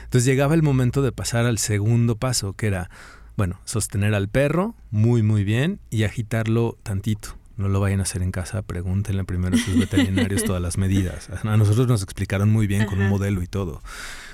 Entonces 0.03 0.25
llegaba 0.25 0.53
el 0.56 0.63
momento 0.63 1.01
de 1.01 1.12
pasar 1.12 1.45
al 1.45 1.57
segundo 1.57 2.18
paso, 2.18 2.53
que 2.53 2.68
era, 2.68 2.89
bueno, 3.38 3.59
sostener 3.63 4.13
al 4.13 4.27
perro 4.27 4.75
muy, 4.89 5.24
muy 5.24 5.44
bien 5.44 5.80
y 5.89 6.03
agitarlo 6.03 6.77
tantito. 6.83 7.38
No 7.57 7.69
lo 7.69 7.80
vayan 7.80 8.00
a 8.00 8.03
hacer 8.03 8.24
en 8.24 8.31
casa, 8.31 8.62
pregúntenle 8.63 9.24
primero 9.24 9.56
a 9.56 9.59
sus 9.59 9.77
veterinarios 9.77 10.44
todas 10.44 10.62
las 10.62 10.77
medidas. 10.77 11.30
A 11.44 11.57
nosotros 11.57 11.88
nos 11.88 12.01
explicaron 12.01 12.50
muy 12.50 12.65
bien 12.65 12.86
con 12.86 13.00
un 13.00 13.09
modelo 13.09 13.42
y 13.44 13.48
todo. 13.48 13.81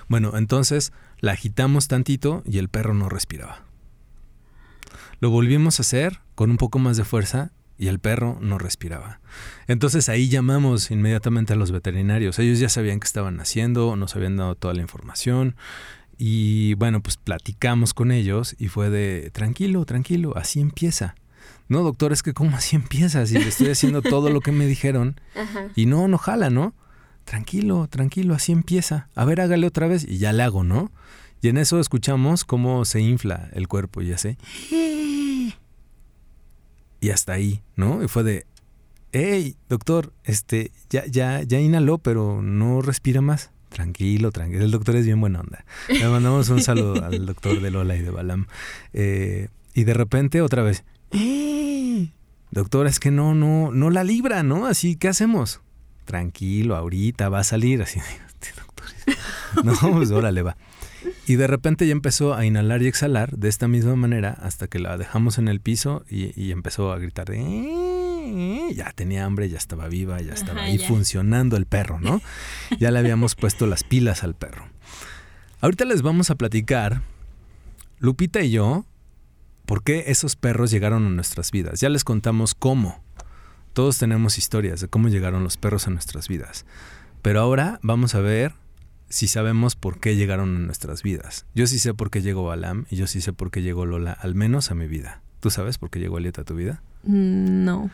Bueno, 0.08 0.38
entonces 0.38 0.94
la 1.19 1.34
agitamos 1.34 1.88
tantito 1.88 2.42
y 2.46 2.58
el 2.58 2.69
perro 2.69 2.94
no 2.94 3.10
respiraba. 3.10 3.66
Lo 5.19 5.30
volvimos 5.30 5.80
a 5.80 5.81
hacer 5.81 6.22
con 6.36 6.52
un 6.52 6.58
poco 6.58 6.80
más 6.80 6.96
de 6.96 7.04
fuerza 7.04 7.52
y 7.77 7.88
el 7.88 8.00
perro 8.00 8.38
no 8.41 8.57
respiraba. 8.57 9.19
Entonces 9.68 10.09
ahí 10.09 10.29
llamamos 10.29 10.91
inmediatamente 10.91 11.53
a 11.53 11.56
los 11.56 11.71
veterinarios. 11.71 12.39
Ellos 12.39 12.59
ya 12.59 12.69
sabían 12.69 13.00
qué 13.00 13.06
estaban 13.06 13.39
haciendo, 13.39 13.95
nos 13.95 14.15
habían 14.15 14.38
dado 14.38 14.56
toda 14.56 14.74
la 14.74 14.81
información 14.81 15.56
y 16.18 16.74
bueno, 16.75 17.01
pues 17.01 17.18
platicamos 17.18 17.94
con 17.94 18.12
ellos 18.12 18.56
y 18.57 18.69
fue 18.69 18.89
de 18.89 19.29
tranquilo, 19.31 19.85
tranquilo, 19.85 20.35
así 20.35 20.59
empieza. 20.59 21.15
No, 21.69 21.83
doctor, 21.83 22.13
es 22.13 22.24
que 22.24 22.33
cómo 22.33 22.56
así 22.57 22.75
empieza, 22.75 23.25
si 23.25 23.35
le 23.35 23.47
estoy 23.47 23.69
haciendo 23.69 24.01
todo 24.01 24.30
lo 24.30 24.41
que 24.41 24.51
me 24.51 24.65
dijeron 24.65 25.19
y 25.75 25.85
no, 25.85 26.07
no 26.07 26.18
jala, 26.18 26.50
¿no? 26.50 26.73
Tranquilo, 27.25 27.88
tranquilo, 27.88 28.33
así 28.33 28.51
empieza. 28.51 29.09
A 29.13 29.25
ver, 29.25 29.41
hágale 29.41 29.68
otra 29.68 29.87
vez 29.87 30.06
y 30.07 30.18
ya 30.18 30.33
le 30.33 30.44
hago, 30.44 30.63
¿no? 30.63 30.92
Y 31.42 31.49
en 31.49 31.57
eso 31.57 31.80
escuchamos 31.80 32.45
cómo 32.45 32.83
se 32.85 32.99
infla 32.99 33.49
el 33.54 33.68
cuerpo 33.68 34.02
y 34.02 34.11
así 34.11 34.37
y 36.99 37.09
hasta 37.09 37.33
ahí, 37.33 37.61
¿no? 37.75 38.04
Y 38.04 38.07
fue 38.07 38.23
de, 38.23 38.45
hey, 39.11 39.56
doctor, 39.69 40.13
este, 40.23 40.71
ya, 40.89 41.06
ya, 41.06 41.44
ya 41.44 41.59
inhaló, 41.59 41.97
pero 41.97 42.42
no 42.42 42.81
respira 42.81 43.21
más. 43.21 43.51
Tranquilo, 43.69 44.31
tranquilo. 44.31 44.63
El 44.63 44.71
doctor 44.71 44.95
es 44.95 45.06
bien 45.06 45.19
buena 45.19 45.42
onda. 45.42 45.66
Le 45.89 46.07
mandamos 46.07 46.49
un 46.49 46.61
saludo 46.61 47.04
al 47.06 47.25
doctor 47.25 47.61
de 47.61 47.71
Lola 47.71 47.95
y 47.95 48.01
de 48.01 48.09
Balam. 48.09 48.47
Eh, 48.94 49.49
y 49.73 49.83
de 49.83 49.94
repente 49.94 50.42
otra 50.42 50.63
vez, 50.63 50.83
¡Eh! 51.11 52.09
doctor, 52.51 52.87
es 52.87 52.99
que 52.99 53.11
no, 53.11 53.35
no, 53.35 53.71
no 53.71 53.89
la 53.89 54.04
libra, 54.04 54.44
¿no? 54.44 54.66
Así, 54.66 54.95
¿qué 54.95 55.07
hacemos? 55.09 55.61
Tranquilo, 56.06 56.75
ahorita 56.75 57.30
va 57.30 57.39
a 57.39 57.44
salir. 57.44 57.81
Así, 57.81 57.99
este 57.99 58.49
doctor. 58.59 58.87
No, 59.63 59.73
pues 59.94 60.11
órale, 60.11 60.44
va. 60.44 60.56
Y 61.28 61.36
de 61.36 61.46
repente 61.46 61.86
ya 61.86 61.92
empezó 61.92 62.36
a 62.36 62.46
inhalar 62.46 62.81
y 62.81 62.88
exhalar 62.88 63.38
de 63.38 63.50
esta 63.50 63.68
misma 63.68 63.98
manera 63.98 64.30
hasta 64.42 64.69
que 64.69 64.80
la 64.80 64.98
dejamos 64.98 65.38
en 65.38 65.50
el 65.50 65.60
piso 65.60 66.06
y, 66.10 66.52
empezó 66.52 66.94
a 66.94 67.00
gritar 67.00 67.28
de... 67.28 68.72
Ya 68.74 68.94
tenía 68.94 69.26
hambre, 69.26 69.50
ya 69.50 69.57
estaba 69.57 69.90
viva, 69.90 70.22
ya 70.22 70.34
estaba 70.34 70.64
ahí 70.64 70.78
funcionando 70.78 71.57
el 71.57 71.66
perro, 71.66 72.00
¿no? 72.00 72.22
Ya 72.80 72.92
le 72.92 73.00
habíamos 73.00 73.36
puesto 73.36 73.68
las 73.68 73.84
pilas 73.84 74.24
al 74.24 74.36
perro. 74.36 74.69
Ahorita 75.60 75.84
les 75.84 76.02
vamos 76.02 76.30
a 76.30 76.36
platicar, 76.36 77.02
Lupita 78.00 78.40
y 78.40 78.52
yo, 78.52 78.86
por 79.66 79.84
qué 79.84 80.06
esos 80.07 80.38
perros 80.38 80.72
llegaron 80.72 81.06
a 81.06 81.10
nuestras 81.10 81.52
vidas. 81.52 81.81
Ya 81.81 81.90
les 81.90 82.06
contamos 82.06 82.56
cómo. 82.56 83.04
Todos 83.74 83.98
tenemos 83.98 84.38
historias 84.38 84.80
de 84.80 84.88
cómo 84.88 85.10
llegaron 85.10 85.44
los 85.44 85.57
perros 85.57 85.88
a 85.88 85.90
nuestras 85.90 86.30
vidas. 86.30 86.66
Pero 87.22 87.42
ahora 87.42 87.81
vamos 87.84 88.16
a 88.16 88.22
ver 88.22 88.54
si 89.09 89.28
sabemos 89.28 89.76
por 89.76 89.99
qué 89.99 90.16
llegaron 90.16 90.56
a 90.56 90.59
nuestras 90.59 91.04
vidas. 91.04 91.45
Yo 91.56 91.68
sí 91.68 91.80
sé 91.80 91.94
por 91.94 92.09
qué 92.09 92.21
llegó 92.21 92.44
Balam 92.44 92.85
y 92.90 92.95
yo 92.95 93.07
sí 93.07 93.21
sé 93.21 93.33
por 93.33 93.52
qué 93.52 93.61
llegó 93.61 93.85
Lola, 93.85 94.11
al 94.11 94.35
menos 94.35 94.71
a 94.71 94.76
mi 94.76 94.87
vida. 94.87 95.21
¿Tú 95.40 95.49
sabes 95.49 95.78
por 95.78 95.90
qué 95.90 95.99
llegó 95.99 96.18
Elieta 96.18 96.42
a 96.42 96.45
tu 96.45 96.56
vida? 96.56 96.81
Mm, 97.04 97.64
no. 97.64 97.90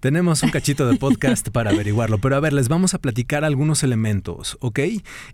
Tenemos 0.00 0.42
un 0.42 0.50
cachito 0.50 0.86
de 0.86 0.96
podcast 0.98 1.48
para 1.50 1.70
averiguarlo, 1.70 2.18
pero 2.18 2.36
a 2.36 2.40
ver, 2.40 2.52
les 2.52 2.68
vamos 2.68 2.94
a 2.94 2.98
platicar 2.98 3.44
algunos 3.44 3.82
elementos, 3.82 4.58
¿ok? 4.60 4.80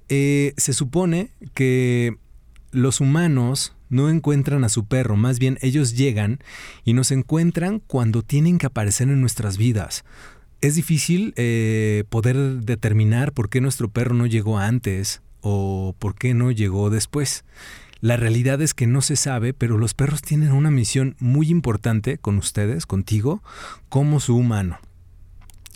Eh, 0.08 0.54
se 0.56 0.72
supone 0.72 1.30
que 1.54 2.18
los 2.70 3.00
humanos 3.00 3.74
no 3.88 4.10
encuentran 4.10 4.64
a 4.64 4.68
su 4.68 4.86
perro, 4.86 5.16
más 5.16 5.38
bien 5.38 5.58
ellos 5.62 5.96
llegan 5.96 6.40
y 6.84 6.92
nos 6.92 7.10
encuentran 7.10 7.80
cuando 7.80 8.22
tienen 8.22 8.58
que 8.58 8.66
aparecer 8.66 9.08
en 9.08 9.20
nuestras 9.20 9.56
vidas. 9.56 10.04
Es 10.60 10.74
difícil 10.74 11.34
eh, 11.36 12.04
poder 12.08 12.36
determinar 12.36 13.32
por 13.32 13.48
qué 13.48 13.60
nuestro 13.60 13.88
perro 13.88 14.14
no 14.14 14.26
llegó 14.26 14.58
antes 14.58 15.22
o 15.40 15.94
por 15.98 16.16
qué 16.16 16.34
no 16.34 16.50
llegó 16.50 16.90
después. 16.90 17.44
La 18.00 18.16
realidad 18.16 18.60
es 18.60 18.74
que 18.74 18.86
no 18.86 19.00
se 19.00 19.14
sabe, 19.16 19.54
pero 19.54 19.78
los 19.78 19.94
perros 19.94 20.22
tienen 20.22 20.52
una 20.52 20.70
misión 20.70 21.16
muy 21.20 21.48
importante 21.50 22.18
con 22.18 22.38
ustedes, 22.38 22.86
contigo, 22.86 23.42
como 23.88 24.18
su 24.18 24.36
humano. 24.36 24.78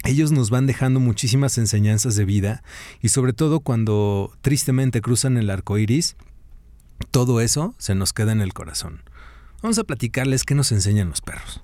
Ellos 0.04 0.32
nos 0.32 0.50
van 0.50 0.66
dejando 0.66 0.98
muchísimas 0.98 1.58
enseñanzas 1.58 2.16
de 2.16 2.24
vida 2.24 2.64
y 3.00 3.10
sobre 3.10 3.32
todo 3.32 3.60
cuando 3.60 4.32
tristemente 4.40 5.00
cruzan 5.00 5.36
el 5.36 5.48
arco 5.48 5.78
iris, 5.78 6.16
todo 7.12 7.40
eso 7.40 7.74
se 7.78 7.94
nos 7.94 8.12
queda 8.12 8.32
en 8.32 8.40
el 8.40 8.52
corazón. 8.52 9.02
Vamos 9.62 9.78
a 9.78 9.84
platicarles 9.84 10.42
qué 10.42 10.56
nos 10.56 10.72
enseñan 10.72 11.08
los 11.08 11.20
perros. 11.20 11.60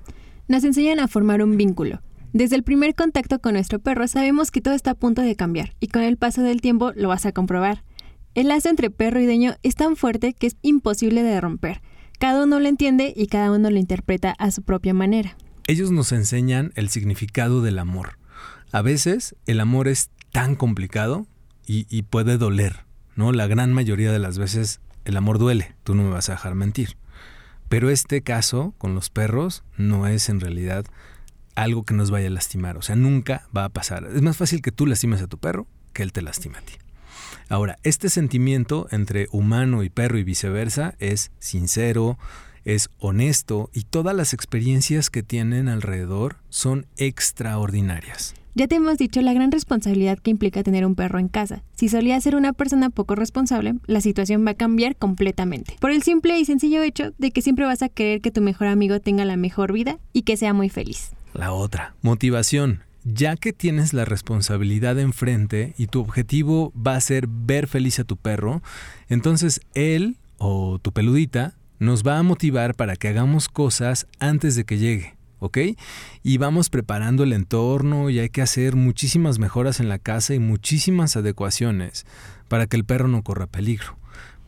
Nos 0.46 0.62
enseñan 0.62 1.00
a 1.00 1.08
formar 1.08 1.42
un 1.42 1.56
vínculo. 1.56 2.00
Desde 2.38 2.54
el 2.54 2.62
primer 2.62 2.94
contacto 2.94 3.40
con 3.40 3.54
nuestro 3.54 3.80
perro 3.80 4.06
sabemos 4.06 4.52
que 4.52 4.60
todo 4.60 4.74
está 4.74 4.92
a 4.92 4.94
punto 4.94 5.22
de 5.22 5.34
cambiar 5.34 5.74
y 5.80 5.88
con 5.88 6.02
el 6.02 6.16
paso 6.16 6.40
del 6.40 6.60
tiempo 6.60 6.92
lo 6.94 7.08
vas 7.08 7.26
a 7.26 7.32
comprobar. 7.32 7.82
El 8.36 8.46
lazo 8.46 8.68
entre 8.68 8.90
perro 8.90 9.18
y 9.18 9.24
dueño 9.24 9.56
es 9.64 9.74
tan 9.74 9.96
fuerte 9.96 10.34
que 10.34 10.46
es 10.46 10.56
imposible 10.62 11.24
de 11.24 11.40
romper. 11.40 11.82
Cada 12.20 12.44
uno 12.44 12.60
lo 12.60 12.68
entiende 12.68 13.12
y 13.16 13.26
cada 13.26 13.50
uno 13.50 13.72
lo 13.72 13.76
interpreta 13.76 14.36
a 14.38 14.52
su 14.52 14.62
propia 14.62 14.94
manera. 14.94 15.36
Ellos 15.66 15.90
nos 15.90 16.12
enseñan 16.12 16.70
el 16.76 16.90
significado 16.90 17.60
del 17.60 17.76
amor. 17.80 18.20
A 18.70 18.82
veces 18.82 19.34
el 19.46 19.58
amor 19.58 19.88
es 19.88 20.10
tan 20.30 20.54
complicado 20.54 21.26
y, 21.66 22.02
puede 22.02 22.38
doler, 22.38 22.84
¿no? 23.16 23.32
La 23.32 23.48
gran 23.48 23.72
mayoría 23.72 24.12
de 24.12 24.20
las 24.20 24.38
veces 24.38 24.80
el 25.04 25.16
amor 25.16 25.40
duele, 25.40 25.74
tú 25.82 25.96
no 25.96 26.04
me 26.04 26.10
vas 26.10 26.28
a 26.28 26.34
dejar 26.34 26.54
mentir. 26.54 26.96
Pero 27.68 27.90
este 27.90 28.22
caso 28.22 28.74
con 28.78 28.94
los 28.94 29.10
perros 29.10 29.64
no 29.76 30.06
es 30.06 30.28
en 30.28 30.38
realidad 30.38 30.84
algo 31.58 31.82
que 31.84 31.94
nos 31.94 32.10
vaya 32.10 32.28
a 32.28 32.30
lastimar, 32.30 32.76
o 32.76 32.82
sea, 32.82 32.94
nunca 32.94 33.48
va 33.56 33.64
a 33.64 33.68
pasar. 33.68 34.08
Es 34.14 34.22
más 34.22 34.36
fácil 34.36 34.62
que 34.62 34.72
tú 34.72 34.86
lastimes 34.86 35.20
a 35.22 35.26
tu 35.26 35.38
perro 35.38 35.66
que 35.92 36.04
él 36.04 36.12
te 36.12 36.22
lastime 36.22 36.58
a 36.58 36.62
ti. 36.62 36.74
Ahora, 37.48 37.78
este 37.82 38.10
sentimiento 38.10 38.86
entre 38.90 39.26
humano 39.32 39.82
y 39.82 39.90
perro 39.90 40.18
y 40.18 40.22
viceversa 40.22 40.94
es 40.98 41.32
sincero, 41.40 42.16
es 42.64 42.90
honesto 42.98 43.70
y 43.72 43.82
todas 43.82 44.14
las 44.14 44.34
experiencias 44.34 45.10
que 45.10 45.22
tienen 45.22 45.68
alrededor 45.68 46.36
son 46.48 46.86
extraordinarias. 46.96 48.34
Ya 48.54 48.66
te 48.66 48.76
hemos 48.76 48.98
dicho 48.98 49.20
la 49.20 49.32
gran 49.32 49.50
responsabilidad 49.50 50.18
que 50.18 50.30
implica 50.30 50.62
tener 50.62 50.84
un 50.84 50.94
perro 50.94 51.18
en 51.18 51.28
casa. 51.28 51.62
Si 51.76 51.88
solía 51.88 52.20
ser 52.20 52.34
una 52.34 52.52
persona 52.52 52.90
poco 52.90 53.14
responsable, 53.14 53.74
la 53.86 54.00
situación 54.00 54.44
va 54.46 54.52
a 54.52 54.54
cambiar 54.54 54.96
completamente. 54.96 55.76
Por 55.80 55.90
el 55.90 56.02
simple 56.02 56.38
y 56.38 56.44
sencillo 56.44 56.82
hecho 56.82 57.12
de 57.18 57.30
que 57.30 57.42
siempre 57.42 57.66
vas 57.66 57.82
a 57.82 57.88
querer 57.88 58.20
que 58.20 58.30
tu 58.30 58.42
mejor 58.42 58.68
amigo 58.68 59.00
tenga 59.00 59.24
la 59.24 59.36
mejor 59.36 59.72
vida 59.72 59.98
y 60.12 60.22
que 60.22 60.36
sea 60.36 60.54
muy 60.54 60.68
feliz. 60.68 61.12
La 61.34 61.52
otra, 61.52 61.94
motivación 62.02 62.82
ya 63.14 63.36
que 63.36 63.52
tienes 63.52 63.94
la 63.94 64.04
responsabilidad 64.04 64.98
enfrente 64.98 65.74
y 65.78 65.86
tu 65.86 66.00
objetivo 66.00 66.72
va 66.74 66.96
a 66.96 67.00
ser 67.00 67.26
ver 67.26 67.66
feliz 67.66 67.98
a 67.98 68.04
tu 68.04 68.16
perro, 68.16 68.62
entonces 69.08 69.60
él 69.74 70.16
o 70.36 70.78
tu 70.78 70.92
peludita 70.92 71.54
nos 71.78 72.02
va 72.02 72.18
a 72.18 72.22
motivar 72.22 72.74
para 72.74 72.96
que 72.96 73.08
hagamos 73.08 73.48
cosas 73.48 74.06
antes 74.18 74.56
de 74.56 74.64
que 74.64 74.78
llegue. 74.78 75.16
¿ok? 75.40 75.58
Y 76.22 76.38
vamos 76.38 76.68
preparando 76.68 77.22
el 77.22 77.32
entorno 77.32 78.10
y 78.10 78.18
hay 78.18 78.28
que 78.28 78.42
hacer 78.42 78.74
muchísimas 78.76 79.38
mejoras 79.38 79.80
en 79.80 79.88
la 79.88 79.98
casa 79.98 80.34
y 80.34 80.38
muchísimas 80.38 81.16
adecuaciones 81.16 82.06
para 82.48 82.66
que 82.66 82.76
el 82.76 82.84
perro 82.84 83.08
no 83.08 83.22
corra 83.22 83.46
peligro. 83.46 83.97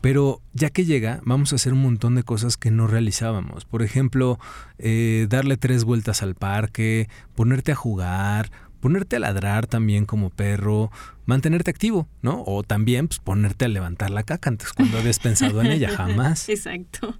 Pero 0.01 0.41
ya 0.53 0.71
que 0.71 0.83
llega, 0.83 1.21
vamos 1.23 1.53
a 1.53 1.55
hacer 1.55 1.73
un 1.73 1.81
montón 1.81 2.15
de 2.15 2.23
cosas 2.23 2.57
que 2.57 2.71
no 2.71 2.87
realizábamos. 2.87 3.65
Por 3.65 3.83
ejemplo, 3.83 4.39
eh, 4.79 5.27
darle 5.29 5.57
tres 5.57 5.83
vueltas 5.83 6.23
al 6.23 6.33
parque, 6.33 7.07
ponerte 7.35 7.71
a 7.71 7.75
jugar, 7.75 8.51
ponerte 8.79 9.15
a 9.15 9.19
ladrar 9.19 9.67
también 9.67 10.05
como 10.05 10.31
perro, 10.31 10.91
mantenerte 11.25 11.69
activo, 11.69 12.07
¿no? 12.21 12.43
O 12.45 12.63
también 12.63 13.07
pues, 13.07 13.19
ponerte 13.19 13.65
a 13.65 13.67
levantar 13.67 14.09
la 14.09 14.23
caca 14.23 14.49
antes 14.49 14.73
cuando 14.73 14.97
habías 14.97 15.19
pensado 15.19 15.61
en 15.61 15.67
ella, 15.67 15.89
jamás. 15.89 16.49
Exacto. 16.49 17.17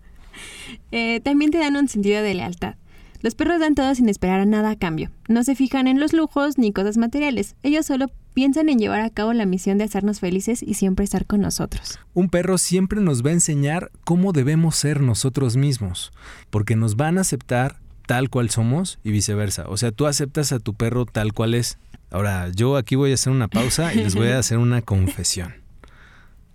Eh, 0.92 1.20
también 1.22 1.52
te 1.52 1.60
dan 1.60 1.76
un 1.76 1.88
sentido 1.88 2.22
de 2.24 2.34
lealtad. 2.34 2.76
Los 3.22 3.36
perros 3.36 3.60
dan 3.60 3.76
todo 3.76 3.94
sin 3.94 4.10
esperar 4.10 4.40
a 4.40 4.46
nada 4.46 4.72
a 4.72 4.76
cambio. 4.76 5.12
No 5.30 5.44
se 5.44 5.56
fijan 5.56 5.88
en 5.88 6.00
los 6.00 6.12
lujos 6.12 6.58
ni 6.58 6.74
cosas 6.74 6.98
materiales. 6.98 7.56
Ellos 7.62 7.86
solo 7.86 8.08
piensan 8.34 8.70
en 8.70 8.80
llevar 8.80 9.02
a 9.02 9.10
cabo 9.10 9.34
la 9.34 9.46
misión 9.46 9.78
de 9.78 9.84
hacernos 9.84 10.20
felices 10.20 10.64
y 10.64 10.76
siempre 10.76 11.04
estar 11.04 11.26
con 11.26 11.42
nosotros. 11.42 12.00
Un 12.14 12.30
perro 12.30 12.58
siempre 12.58 13.02
nos 13.02 13.26
va 13.26 13.30
a 13.30 13.34
enseñar 13.34 13.92
cómo 14.04 14.34
debemos 14.34 14.76
ser 14.76 15.02
nosotros 15.02 15.58
mismos, 15.58 16.12
porque 16.50 16.76
nos 16.76 16.96
van 16.96 17.18
a 17.18 17.22
aceptar 17.22 17.78
tal 18.08 18.30
cual 18.30 18.50
somos 18.50 19.00
y 19.04 19.12
viceversa. 19.12 19.66
O 19.68 19.78
sea, 19.78 19.92
tú 19.92 20.06
aceptas 20.08 20.52
a 20.52 20.60
tu 20.60 20.74
perro 20.74 21.06
tal 21.06 21.34
cual 21.34 21.54
es. 21.54 21.78
Ahora, 22.10 22.50
yo 22.50 22.76
aquí 22.76 22.96
voy 22.96 23.12
a 23.12 23.14
hacer 23.14 23.32
una 23.32 23.48
pausa 23.48 23.94
y 23.94 23.98
les 23.98 24.16
voy 24.16 24.28
a 24.30 24.40
hacer 24.40 24.58
una 24.58 24.82
confesión. 24.82 25.54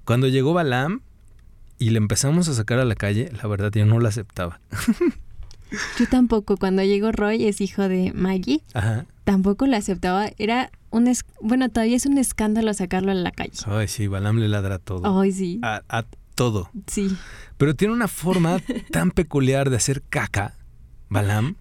Cuando 0.04 0.28
llegó 0.28 0.52
Balam 0.52 1.00
y 1.78 1.90
le 1.90 1.98
empezamos 1.98 2.48
a 2.48 2.54
sacar 2.54 2.78
a 2.78 2.84
la 2.84 2.94
calle, 2.94 3.30
la 3.42 3.48
verdad 3.48 3.72
yo 3.72 3.86
no 3.86 3.98
la 4.00 4.10
aceptaba. 4.10 4.60
Yo 5.98 6.06
tampoco. 6.08 6.56
Cuando 6.56 6.82
llegó 6.82 7.10
Roy, 7.10 7.46
es 7.46 7.60
hijo 7.60 7.88
de 7.88 8.12
Maggie, 8.14 8.62
tampoco 9.24 9.66
lo 9.66 9.76
aceptaba. 9.76 10.30
Era 10.38 10.70
un... 10.96 11.12
bueno, 11.40 11.68
todavía 11.68 11.96
es 11.96 12.06
un 12.06 12.18
escándalo 12.18 12.72
sacarlo 12.74 13.12
a 13.12 13.14
la 13.14 13.30
calle. 13.30 13.52
Ay, 13.66 13.88
sí, 13.88 14.06
Balam 14.06 14.38
le 14.38 14.48
ladra 14.48 14.78
todo. 14.78 15.20
Ay, 15.20 15.32
sí. 15.32 15.60
A, 15.62 16.04
todo. 16.34 16.70
Sí. 16.86 17.16
Pero 17.56 17.74
tiene 17.74 17.94
una 17.94 18.08
forma 18.08 18.60
tan 18.90 19.10
peculiar 19.10 19.70
de 19.70 19.76
hacer 19.76 20.02
caca, 20.02 20.54
Balam, 21.08 21.56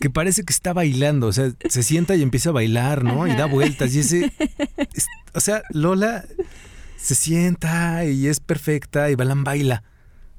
que 0.00 0.10
parece 0.10 0.44
que 0.44 0.52
está 0.52 0.72
bailando. 0.72 1.26
O 1.26 1.32
sea, 1.32 1.52
se 1.68 1.82
sienta 1.82 2.14
y 2.14 2.22
empieza 2.22 2.50
a 2.50 2.52
bailar, 2.52 3.04
¿no? 3.04 3.26
Y 3.26 3.34
da 3.34 3.46
vueltas. 3.46 3.94
Y 3.94 4.00
ese... 4.00 4.32
o 5.34 5.40
sea, 5.40 5.62
Lola 5.70 6.24
se 6.96 7.14
sienta 7.14 8.04
y 8.04 8.26
es 8.26 8.40
perfecta 8.40 9.10
y 9.10 9.14
Balam 9.14 9.44
baila. 9.44 9.84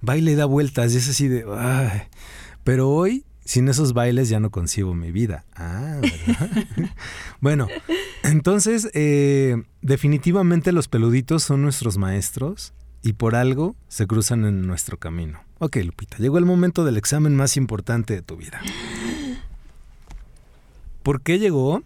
Baila 0.02 0.32
y 0.32 0.36
da 0.36 0.46
vueltas 0.46 0.94
y 0.94 0.98
es 0.98 1.10
así 1.10 1.28
de... 1.28 1.46
Ay. 1.58 2.04
Pero 2.64 2.90
hoy, 2.90 3.26
sin 3.50 3.68
esos 3.68 3.94
bailes, 3.94 4.30
ya 4.30 4.40
no 4.40 4.52
concibo 4.52 4.94
mi 4.94 5.12
vida. 5.12 5.44
Ah, 5.56 6.00
¿verdad? 6.00 6.52
bueno, 7.42 7.68
entonces, 8.22 8.92
eh, 8.94 9.64
definitivamente 9.82 10.72
los 10.72 10.88
peluditos 10.88 11.42
son 11.42 11.64
nuestros 11.64 11.98
maestros 11.98 12.74
y 13.02 13.14
por 13.14 13.34
algo 13.34 13.76
se 13.88 14.06
cruzan 14.06 14.46
en 14.46 14.68
nuestro 14.68 15.00
camino. 15.00 15.40
Ok, 15.58 15.78
Lupita, 15.78 16.18
llegó 16.18 16.38
el 16.38 16.46
momento 16.46 16.86
del 16.86 16.96
examen 16.96 17.36
más 17.36 17.58
importante 17.58 18.14
de 18.14 18.22
tu 18.22 18.38
vida. 18.38 18.62
¿Por 21.02 21.24
qué 21.24 21.40
llegó 21.40 21.82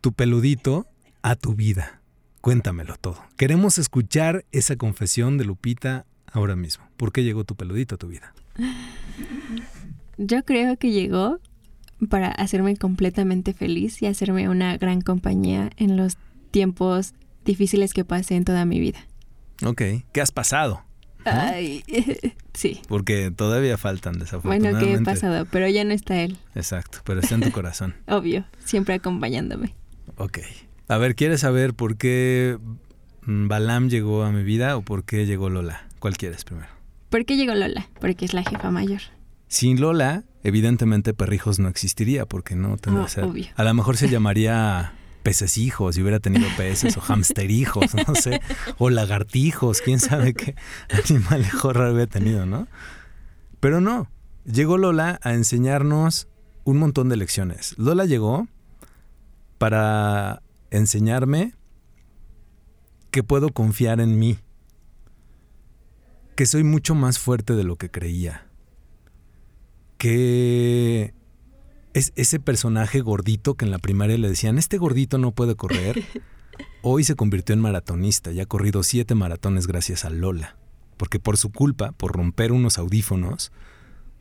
tu 0.00 0.14
peludito 0.14 0.86
a 1.20 1.36
tu 1.36 1.54
vida? 1.54 2.00
Cuéntamelo 2.40 2.96
todo. 2.96 3.22
Queremos 3.36 3.76
escuchar 3.76 4.46
esa 4.50 4.76
confesión 4.76 5.36
de 5.36 5.44
Lupita 5.44 6.06
ahora 6.32 6.56
mismo. 6.56 6.88
¿Por 6.96 7.12
qué 7.12 7.22
llegó 7.22 7.44
tu 7.44 7.54
peludito 7.54 7.96
a 7.96 7.98
tu 7.98 8.08
vida? 8.08 8.32
Yo 10.22 10.44
creo 10.44 10.76
que 10.76 10.90
llegó 10.90 11.38
para 12.10 12.28
hacerme 12.28 12.76
completamente 12.76 13.54
feliz 13.54 14.02
y 14.02 14.06
hacerme 14.06 14.50
una 14.50 14.76
gran 14.76 15.00
compañía 15.00 15.70
en 15.78 15.96
los 15.96 16.18
tiempos 16.50 17.14
difíciles 17.46 17.94
que 17.94 18.04
pasé 18.04 18.36
en 18.36 18.44
toda 18.44 18.66
mi 18.66 18.80
vida. 18.80 18.98
Ok, 19.64 19.80
¿qué 20.12 20.20
has 20.20 20.30
pasado? 20.30 20.82
Ay, 21.24 21.82
sí. 22.52 22.82
Porque 22.86 23.30
todavía 23.30 23.78
faltan, 23.78 24.18
desafortunadamente. 24.18 24.78
Bueno, 24.78 24.94
¿qué 24.98 25.02
he 25.02 25.04
pasado? 25.04 25.46
Pero 25.50 25.66
ya 25.68 25.84
no 25.84 25.92
está 25.92 26.20
él. 26.20 26.36
Exacto, 26.54 26.98
pero 27.04 27.20
está 27.20 27.36
en 27.36 27.40
tu 27.40 27.52
corazón. 27.52 27.94
Obvio, 28.06 28.44
siempre 28.62 28.96
acompañándome. 28.96 29.74
Ok. 30.16 30.40
A 30.88 30.98
ver, 30.98 31.14
¿quieres 31.14 31.40
saber 31.40 31.72
por 31.72 31.96
qué 31.96 32.58
Balam 33.22 33.88
llegó 33.88 34.24
a 34.24 34.32
mi 34.32 34.42
vida 34.42 34.76
o 34.76 34.82
por 34.82 35.04
qué 35.04 35.24
llegó 35.24 35.48
Lola? 35.48 35.86
¿Cuál 35.98 36.18
quieres 36.18 36.44
primero? 36.44 36.68
¿Por 37.08 37.24
qué 37.24 37.38
llegó 37.38 37.54
Lola? 37.54 37.88
Porque 38.02 38.26
es 38.26 38.34
la 38.34 38.42
jefa 38.42 38.70
mayor. 38.70 39.00
Sin 39.50 39.80
Lola, 39.80 40.22
evidentemente 40.44 41.12
Perrijos 41.12 41.58
no 41.58 41.68
existiría 41.68 42.24
porque 42.24 42.54
no 42.54 42.76
tendría 42.76 43.06
que 43.06 43.10
ser. 43.10 43.24
A 43.56 43.64
lo 43.64 43.74
mejor 43.74 43.96
se 43.96 44.08
llamaría 44.08 44.92
peces 45.24 45.58
hijos, 45.58 45.96
si 45.96 46.02
hubiera 46.02 46.20
tenido 46.20 46.46
peces 46.56 46.96
o 46.96 47.00
hijos, 47.50 47.86
no 48.06 48.14
sé, 48.14 48.40
o 48.78 48.90
lagartijos, 48.90 49.80
quién 49.80 49.98
sabe 49.98 50.34
qué 50.34 50.54
animal 51.04 51.44
raro 51.62 51.92
hubiera 51.92 52.06
tenido, 52.06 52.46
¿no? 52.46 52.68
Pero 53.58 53.80
no, 53.80 54.08
llegó 54.44 54.78
Lola 54.78 55.18
a 55.20 55.34
enseñarnos 55.34 56.28
un 56.62 56.78
montón 56.78 57.08
de 57.08 57.16
lecciones. 57.16 57.76
Lola 57.76 58.04
llegó 58.04 58.46
para 59.58 60.42
enseñarme 60.70 61.54
que 63.10 63.24
puedo 63.24 63.48
confiar 63.48 64.00
en 64.00 64.16
mí, 64.16 64.38
que 66.36 66.46
soy 66.46 66.62
mucho 66.62 66.94
más 66.94 67.18
fuerte 67.18 67.54
de 67.54 67.64
lo 67.64 67.74
que 67.74 67.90
creía 67.90 68.46
que 70.00 71.12
es 71.92 72.14
ese 72.16 72.40
personaje 72.40 73.00
gordito 73.02 73.54
que 73.54 73.66
en 73.66 73.70
la 73.70 73.78
primaria 73.78 74.16
le 74.16 74.30
decían, 74.30 74.56
este 74.56 74.78
gordito 74.78 75.18
no 75.18 75.32
puede 75.32 75.56
correr, 75.56 76.02
hoy 76.82 77.04
se 77.04 77.16
convirtió 77.16 77.52
en 77.52 77.60
maratonista 77.60 78.32
y 78.32 78.40
ha 78.40 78.46
corrido 78.46 78.82
siete 78.82 79.14
maratones 79.14 79.66
gracias 79.66 80.06
a 80.06 80.10
Lola. 80.10 80.56
porque 80.96 81.20
por 81.20 81.36
su 81.36 81.52
culpa, 81.52 81.92
por 81.92 82.12
romper 82.12 82.50
unos 82.50 82.78
audífonos, 82.78 83.52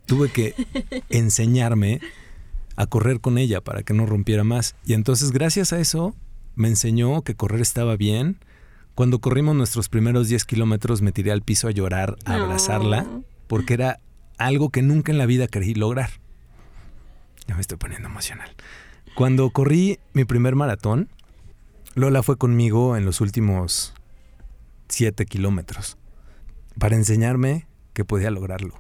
tuve 0.06 0.30
que 0.30 0.54
enseñarme 1.10 2.02
a 2.76 2.86
correr 2.86 3.22
con 3.22 3.38
ella 3.38 3.62
para 3.62 3.82
que 3.82 3.94
no 3.94 4.06
rompiera 4.06 4.44
más. 4.44 4.76
Y 4.86 4.94
entonces 4.96 5.32
gracias 5.32 5.72
a 5.72 5.80
eso 5.80 6.14
me 6.56 6.68
enseñó 6.68 7.22
que 7.22 7.36
correr 7.36 7.62
estaba 7.62 7.96
bien. 7.96 8.38
Cuando 8.96 9.20
corrimos 9.20 9.56
nuestros 9.56 9.88
primeros 9.88 10.28
10 10.28 10.44
kilómetros 10.44 11.02
me 11.02 11.14
tiré 11.14 11.32
al 11.32 11.42
piso 11.42 11.70
a 11.70 11.72
llorar, 11.72 12.18
a 12.26 12.34
abrazarla, 12.34 13.08
porque 13.48 13.76
era 13.76 14.02
algo 14.40 14.70
que 14.70 14.82
nunca 14.82 15.12
en 15.12 15.18
la 15.18 15.26
vida 15.26 15.48
querí 15.48 15.76
lograr. 15.76 16.10
Ya 17.48 17.56
me 17.56 17.62
estoy 17.62 17.78
poniendo 17.78 18.08
emocional. 18.08 18.50
Cuando 19.16 19.50
corrí 19.52 20.00
mi 20.14 20.26
primer 20.26 20.56
maratón, 20.56 21.10
Lola 21.96 22.24
fue 22.24 22.38
conmigo 22.38 22.96
en 22.96 23.06
los 23.06 23.22
últimos 23.22 23.94
7 24.88 25.26
kilómetros 25.26 25.98
para 26.78 26.96
enseñarme 26.96 27.68
que 27.94 28.06
podía 28.06 28.32
lograrlo. 28.32 28.78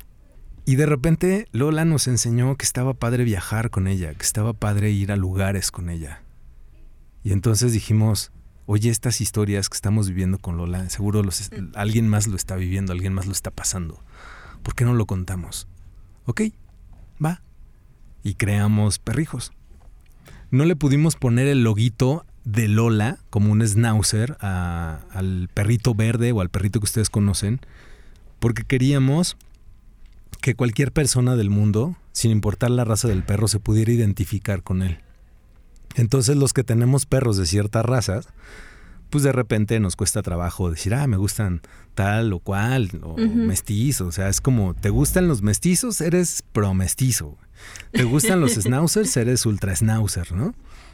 Y 0.65 0.75
de 0.75 0.85
repente 0.85 1.47
Lola 1.51 1.83
nos 1.83 2.07
enseñó 2.07 2.55
que 2.55 2.65
estaba 2.65 2.93
padre 2.93 3.23
viajar 3.23 3.69
con 3.69 3.87
ella, 3.87 4.13
que 4.13 4.23
estaba 4.23 4.53
padre 4.53 4.91
ir 4.91 5.11
a 5.11 5.15
lugares 5.15 5.71
con 5.71 5.89
ella. 5.89 6.21
Y 7.23 7.33
entonces 7.33 7.73
dijimos, 7.73 8.31
oye, 8.65 8.91
estas 8.91 9.19
historias 9.19 9.67
que 9.67 9.75
estamos 9.75 10.09
viviendo 10.09 10.37
con 10.37 10.57
Lola, 10.57 10.89
seguro 10.89 11.23
los, 11.23 11.49
alguien 11.73 12.07
más 12.07 12.27
lo 12.27 12.35
está 12.35 12.55
viviendo, 12.55 12.93
alguien 12.93 13.13
más 13.13 13.25
lo 13.25 13.31
está 13.31 13.51
pasando. 13.51 14.01
¿Por 14.63 14.75
qué 14.75 14.85
no 14.85 14.93
lo 14.93 15.05
contamos? 15.05 15.67
Ok, 16.25 16.41
va. 17.23 17.41
Y 18.23 18.35
creamos 18.35 18.99
perrijos. 18.99 19.51
No 20.51 20.65
le 20.65 20.75
pudimos 20.75 21.15
poner 21.15 21.47
el 21.47 21.63
loguito 21.63 22.25
de 22.43 22.67
Lola 22.67 23.19
como 23.29 23.51
un 23.51 23.65
schnauzer 23.65 24.37
al 24.39 25.49
perrito 25.53 25.93
verde 25.93 26.31
o 26.31 26.41
al 26.41 26.49
perrito 26.49 26.79
que 26.79 26.85
ustedes 26.85 27.09
conocen, 27.09 27.59
porque 28.39 28.63
queríamos 28.63 29.37
que 30.41 30.55
cualquier 30.55 30.91
persona 30.91 31.35
del 31.35 31.49
mundo, 31.49 31.95
sin 32.11 32.31
importar 32.31 32.71
la 32.71 32.85
raza 32.85 33.07
del 33.07 33.23
perro, 33.23 33.47
se 33.47 33.59
pudiera 33.59 33.91
identificar 33.91 34.63
con 34.63 34.81
él. 34.81 34.99
Entonces 35.95 36.37
los 36.37 36.53
que 36.53 36.63
tenemos 36.63 37.05
perros 37.05 37.37
de 37.37 37.45
ciertas 37.45 37.85
razas, 37.85 38.27
pues 39.09 39.23
de 39.23 39.31
repente 39.31 39.79
nos 39.79 39.95
cuesta 39.95 40.21
trabajo 40.21 40.69
decir, 40.69 40.93
ah, 40.93 41.07
me 41.07 41.17
gustan 41.17 41.61
tal 41.95 42.31
o 42.33 42.39
cual, 42.39 42.89
o 43.03 43.17
mestizo. 43.17 44.07
O 44.07 44.11
sea, 44.11 44.29
es 44.29 44.41
como, 44.41 44.73
¿te 44.73 44.89
gustan 44.89 45.27
los 45.27 45.41
mestizos? 45.41 46.01
Eres 46.01 46.43
pro 46.51 46.73
mestizo. 46.73 47.37
¿Te 47.91 48.03
gustan 48.03 48.39
los 48.39 48.53
schnauzers? 48.55 49.17
Eres 49.17 49.45
ultra 49.45 49.75
schnauzer, 49.75 50.31
¿no? 50.31 50.53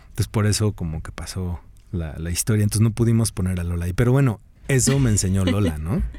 Entonces 0.09 0.27
por 0.27 0.45
eso 0.45 0.71
como 0.71 1.03
que 1.03 1.11
pasó 1.11 1.59
la, 1.91 2.15
la 2.17 2.31
historia. 2.31 2.63
Entonces 2.63 2.81
no 2.81 2.91
pudimos 2.91 3.31
poner 3.31 3.59
a 3.59 3.63
Lola 3.63 3.85
ahí. 3.85 3.93
Pero 3.93 4.11
bueno, 4.11 4.39
eso 4.67 4.97
me 4.99 5.09
enseñó 5.09 5.45
Lola, 5.45 5.77
¿no? 5.77 6.01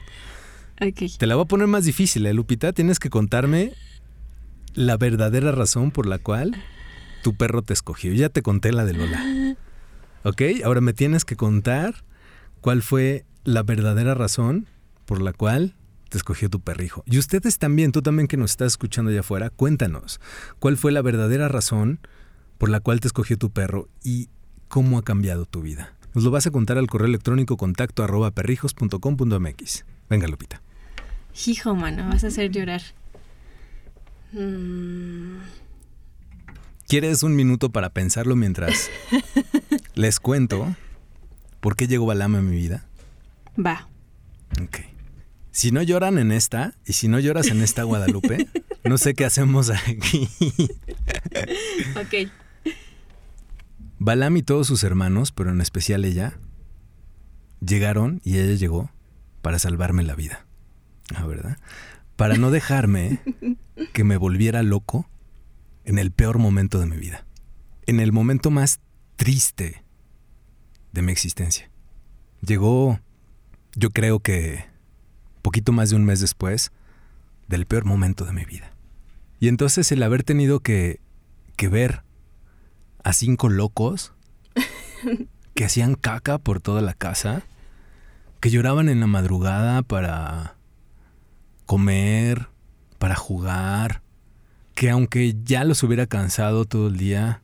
Te 1.18 1.26
la 1.26 1.36
voy 1.36 1.44
a 1.44 1.48
poner 1.48 1.66
más 1.68 1.84
difícil, 1.84 2.26
¿eh, 2.26 2.34
Lupita? 2.34 2.72
Tienes 2.72 2.98
que 2.98 3.08
contarme 3.08 3.72
la 4.74 4.98
verdadera 4.98 5.50
razón 5.52 5.90
por 5.90 6.06
la 6.06 6.18
cual 6.18 6.54
tu 7.22 7.34
perro 7.34 7.62
te 7.62 7.72
escogió. 7.72 8.12
Ya 8.12 8.28
te 8.28 8.42
conté 8.42 8.72
la 8.72 8.84
de 8.84 8.92
Lola. 8.92 9.24
¿Ok? 10.26 10.42
Ahora 10.64 10.80
me 10.80 10.92
tienes 10.92 11.24
que 11.24 11.36
contar 11.36 12.02
cuál 12.60 12.82
fue 12.82 13.24
la 13.44 13.62
verdadera 13.62 14.12
razón 14.14 14.66
por 15.04 15.22
la 15.22 15.32
cual 15.32 15.76
te 16.08 16.18
escogió 16.18 16.50
tu 16.50 16.58
perrijo. 16.58 17.04
Y 17.06 17.18
ustedes 17.18 17.58
también, 17.58 17.92
tú 17.92 18.02
también 18.02 18.26
que 18.26 18.36
nos 18.36 18.50
estás 18.50 18.72
escuchando 18.72 19.12
allá 19.12 19.20
afuera, 19.20 19.50
cuéntanos 19.50 20.20
cuál 20.58 20.76
fue 20.76 20.90
la 20.90 21.00
verdadera 21.00 21.46
razón 21.46 22.00
por 22.58 22.70
la 22.70 22.80
cual 22.80 22.98
te 22.98 23.06
escogió 23.06 23.38
tu 23.38 23.50
perro 23.50 23.88
y 24.02 24.28
cómo 24.66 24.98
ha 24.98 25.04
cambiado 25.04 25.46
tu 25.46 25.62
vida. 25.62 25.94
Nos 26.12 26.24
lo 26.24 26.32
vas 26.32 26.48
a 26.48 26.50
contar 26.50 26.76
al 26.76 26.88
correo 26.88 27.06
electrónico 27.06 27.56
contacto 27.56 28.02
arroba 28.02 28.32
perrijos.com.mx. 28.32 29.84
Venga, 30.10 30.26
Lupita. 30.26 30.60
Hijo, 31.46 31.76
mano, 31.76 32.08
vas 32.08 32.24
a 32.24 32.26
hacer 32.26 32.50
llorar. 32.50 32.82
Mm. 34.32 35.36
¿Quieres 36.88 37.24
un 37.24 37.34
minuto 37.34 37.70
para 37.70 37.90
pensarlo 37.90 38.36
mientras 38.36 38.90
les 39.96 40.20
cuento 40.20 40.76
por 41.60 41.74
qué 41.74 41.88
llegó 41.88 42.06
Balam 42.06 42.36
a 42.36 42.42
mi 42.42 42.54
vida? 42.54 42.86
Va. 43.58 43.88
Ok. 44.62 44.80
Si 45.50 45.72
no 45.72 45.82
lloran 45.82 46.18
en 46.18 46.30
esta, 46.30 46.74
y 46.84 46.92
si 46.92 47.08
no 47.08 47.18
lloras 47.18 47.48
en 47.48 47.62
esta 47.62 47.82
Guadalupe, 47.82 48.46
no 48.84 48.98
sé 48.98 49.14
qué 49.14 49.24
hacemos 49.24 49.70
aquí. 49.70 50.28
ok. 51.96 52.30
Balam 53.98 54.36
y 54.36 54.42
todos 54.42 54.66
sus 54.66 54.84
hermanos, 54.84 55.32
pero 55.32 55.50
en 55.50 55.62
especial 55.62 56.04
ella, 56.04 56.38
llegaron 57.60 58.20
y 58.22 58.36
ella 58.36 58.54
llegó 58.54 58.90
para 59.40 59.58
salvarme 59.58 60.02
la 60.02 60.14
vida. 60.14 60.46
Ah, 61.14 61.26
¿verdad? 61.26 61.56
Para 62.16 62.36
no 62.36 62.50
dejarme 62.50 63.20
que 63.94 64.04
me 64.04 64.18
volviera 64.18 64.62
loco 64.62 65.08
en 65.84 65.98
el 65.98 66.10
peor 66.10 66.36
momento 66.36 66.78
de 66.78 66.86
mi 66.86 66.98
vida. 66.98 67.24
En 67.86 68.00
el 68.00 68.12
momento 68.12 68.50
más 68.50 68.80
triste 69.16 69.85
de 70.96 71.02
mi 71.02 71.12
existencia. 71.12 71.70
Llegó, 72.40 72.98
yo 73.74 73.90
creo 73.90 74.18
que 74.18 74.64
poquito 75.42 75.70
más 75.70 75.90
de 75.90 75.96
un 75.96 76.04
mes 76.04 76.20
después 76.20 76.72
del 77.48 77.66
peor 77.66 77.84
momento 77.84 78.24
de 78.24 78.32
mi 78.32 78.44
vida. 78.44 78.72
Y 79.38 79.48
entonces 79.48 79.92
el 79.92 80.02
haber 80.02 80.24
tenido 80.24 80.60
que, 80.60 81.00
que 81.54 81.68
ver 81.68 82.02
a 83.04 83.12
cinco 83.12 83.50
locos 83.50 84.14
que 85.54 85.64
hacían 85.64 85.94
caca 85.94 86.38
por 86.38 86.60
toda 86.60 86.80
la 86.80 86.94
casa, 86.94 87.42
que 88.40 88.50
lloraban 88.50 88.88
en 88.88 89.00
la 89.00 89.06
madrugada 89.06 89.82
para 89.82 90.56
comer, 91.66 92.48
para 92.98 93.16
jugar, 93.16 94.02
que 94.74 94.88
aunque 94.88 95.36
ya 95.44 95.64
los 95.64 95.82
hubiera 95.82 96.06
cansado 96.06 96.64
todo 96.64 96.88
el 96.88 96.96
día, 96.96 97.42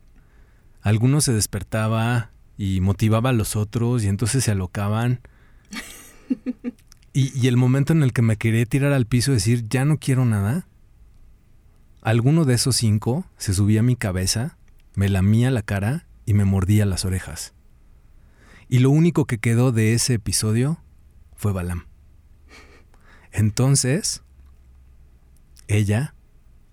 alguno 0.81 1.21
se 1.21 1.33
despertaba 1.33 2.32
y 2.57 2.81
motivaba 2.81 3.29
a 3.29 3.33
los 3.33 3.55
otros 3.55 4.03
y 4.03 4.07
entonces 4.07 4.43
se 4.43 4.51
alocaban. 4.51 5.21
Y, 7.15 7.31
y, 7.39 7.47
el 7.47 7.57
momento 7.57 7.93
en 7.93 8.01
el 8.01 8.11
que 8.11 8.23
me 8.23 8.37
quería 8.37 8.65
tirar 8.65 8.91
al 8.91 9.05
piso 9.05 9.29
y 9.29 9.35
decir, 9.35 9.67
ya 9.69 9.85
no 9.85 9.99
quiero 9.99 10.25
nada, 10.25 10.65
alguno 12.01 12.43
de 12.43 12.55
esos 12.55 12.75
cinco 12.75 13.25
se 13.37 13.53
subía 13.53 13.81
a 13.81 13.83
mi 13.83 13.95
cabeza, 13.95 14.57
me 14.95 15.09
lamía 15.09 15.51
la 15.51 15.61
cara 15.61 16.07
y 16.25 16.33
me 16.33 16.43
mordía 16.43 16.87
las 16.87 17.05
orejas. 17.05 17.53
Y 18.67 18.79
lo 18.79 18.89
único 18.89 19.25
que 19.25 19.37
quedó 19.37 19.71
de 19.71 19.93
ese 19.93 20.15
episodio 20.15 20.79
fue 21.35 21.51
Balam. 21.51 21.85
Entonces, 23.31 24.23
ella 25.67 26.13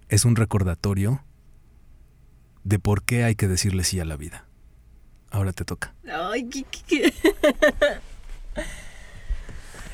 es 0.08 0.24
un 0.24 0.36
recordatorio 0.36 1.24
de 2.64 2.78
por 2.78 3.02
qué 3.02 3.24
hay 3.24 3.34
que 3.34 3.48
decirle 3.48 3.84
sí 3.84 4.00
a 4.00 4.04
la 4.04 4.16
vida. 4.16 4.46
Ahora 5.30 5.52
te 5.52 5.64
toca. 5.64 5.94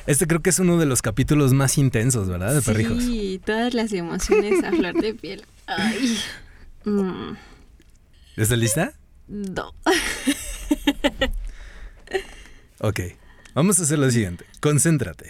Este 0.07 0.25
creo 0.25 0.41
que 0.41 0.51
es 0.51 0.59
uno 0.59 0.77
de 0.77 0.85
los 0.85 1.01
capítulos 1.01 1.51
más 1.51 1.77
intensos, 1.77 2.29
¿verdad? 2.29 2.55
De 2.55 2.61
Perrijos. 2.61 3.03
Sí, 3.03 3.41
todas 3.45 3.73
las 3.73 3.91
emociones 3.91 4.63
a 4.63 4.71
flor 4.71 4.93
de 5.01 5.13
piel. 5.13 5.43
Ay. 5.65 6.17
Mm. 6.85 7.33
¿Estás 8.37 8.57
lista? 8.57 8.93
No. 9.27 9.73
ok, 12.79 12.99
vamos 13.53 13.79
a 13.79 13.83
hacer 13.83 13.99
lo 13.99 14.09
siguiente. 14.09 14.45
Concéntrate. 14.61 15.29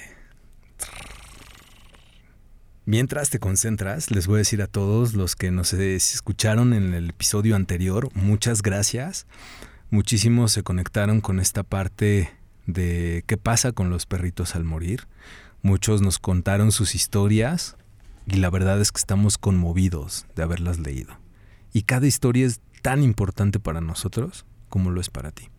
Mientras 2.85 3.31
te 3.31 3.39
concentras, 3.39 4.11
les 4.11 4.27
voy 4.27 4.35
a 4.35 4.37
decir 4.37 4.61
a 4.61 4.67
todos 4.67 5.15
los 5.15 5.35
que 5.35 5.49
nos 5.49 5.73
escucharon 5.73 6.73
en 6.73 6.93
el 6.93 7.09
episodio 7.09 7.55
anterior, 7.55 8.09
muchas 8.13 8.61
gracias. 8.61 9.25
Muchísimos 9.89 10.51
se 10.51 10.63
conectaron 10.63 11.21
con 11.21 11.39
esta 11.39 11.63
parte 11.63 12.29
de 12.65 13.23
qué 13.25 13.37
pasa 13.37 13.71
con 13.71 13.89
los 13.89 14.05
perritos 14.05 14.55
al 14.55 14.63
morir. 14.63 15.07
Muchos 15.61 16.01
nos 16.01 16.19
contaron 16.19 16.71
sus 16.71 16.93
historias 16.93 17.77
y 18.25 18.35
la 18.37 18.49
verdad 18.49 18.81
es 18.81 18.91
que 18.91 18.99
estamos 18.99 19.37
conmovidos 19.37 20.25
de 20.35 20.43
haberlas 20.43 20.79
leído. 20.79 21.17
Y 21.71 21.83
cada 21.83 22.07
historia 22.07 22.45
es 22.45 22.59
tan 22.81 23.01
importante 23.01 23.59
para 23.59 23.81
nosotros 23.81 24.45
como 24.69 24.91
lo 24.91 24.99
es 24.99 25.09
para 25.09 25.31
ti. 25.31 25.49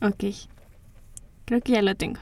Ok. 0.00 0.24
Creo 1.44 1.60
que 1.60 1.72
ya 1.72 1.82
lo 1.82 1.94
tengo. 1.94 2.20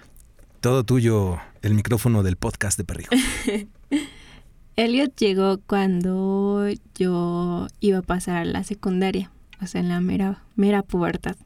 Todo 0.60 0.84
tuyo, 0.84 1.38
el 1.62 1.74
micrófono 1.74 2.22
del 2.22 2.36
podcast 2.36 2.76
de 2.76 2.84
Perrijo. 2.84 3.10
Elliot 4.76 5.14
llegó 5.16 5.58
cuando 5.58 6.66
yo 6.94 7.68
iba 7.80 7.98
a 7.98 8.02
pasar 8.02 8.36
a 8.36 8.44
la 8.44 8.64
secundaria, 8.64 9.30
o 9.62 9.66
sea, 9.66 9.80
en 9.80 9.88
la 9.88 10.00
mera, 10.00 10.42
mera 10.56 10.82
pubertad. 10.82 11.36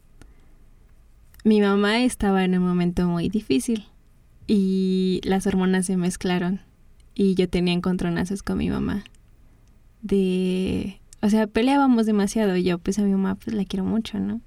Mi 1.44 1.60
mamá 1.60 2.02
estaba 2.02 2.44
en 2.44 2.58
un 2.58 2.66
momento 2.66 3.06
muy 3.06 3.28
difícil 3.28 3.86
y 4.46 5.20
las 5.24 5.46
hormonas 5.46 5.86
se 5.86 5.96
mezclaron 5.96 6.60
y 7.14 7.34
yo 7.34 7.48
tenía 7.48 7.74
encontronazos 7.74 8.42
con 8.42 8.58
mi 8.58 8.68
mamá. 8.68 9.04
De, 10.02 11.00
o 11.22 11.30
sea, 11.30 11.46
peleábamos 11.46 12.06
demasiado 12.06 12.56
yo 12.56 12.78
pues 12.78 12.98
a 12.98 13.02
mi 13.02 13.12
mamá 13.12 13.36
pues 13.36 13.54
la 13.54 13.64
quiero 13.64 13.84
mucho, 13.84 14.18
¿no? 14.18 14.40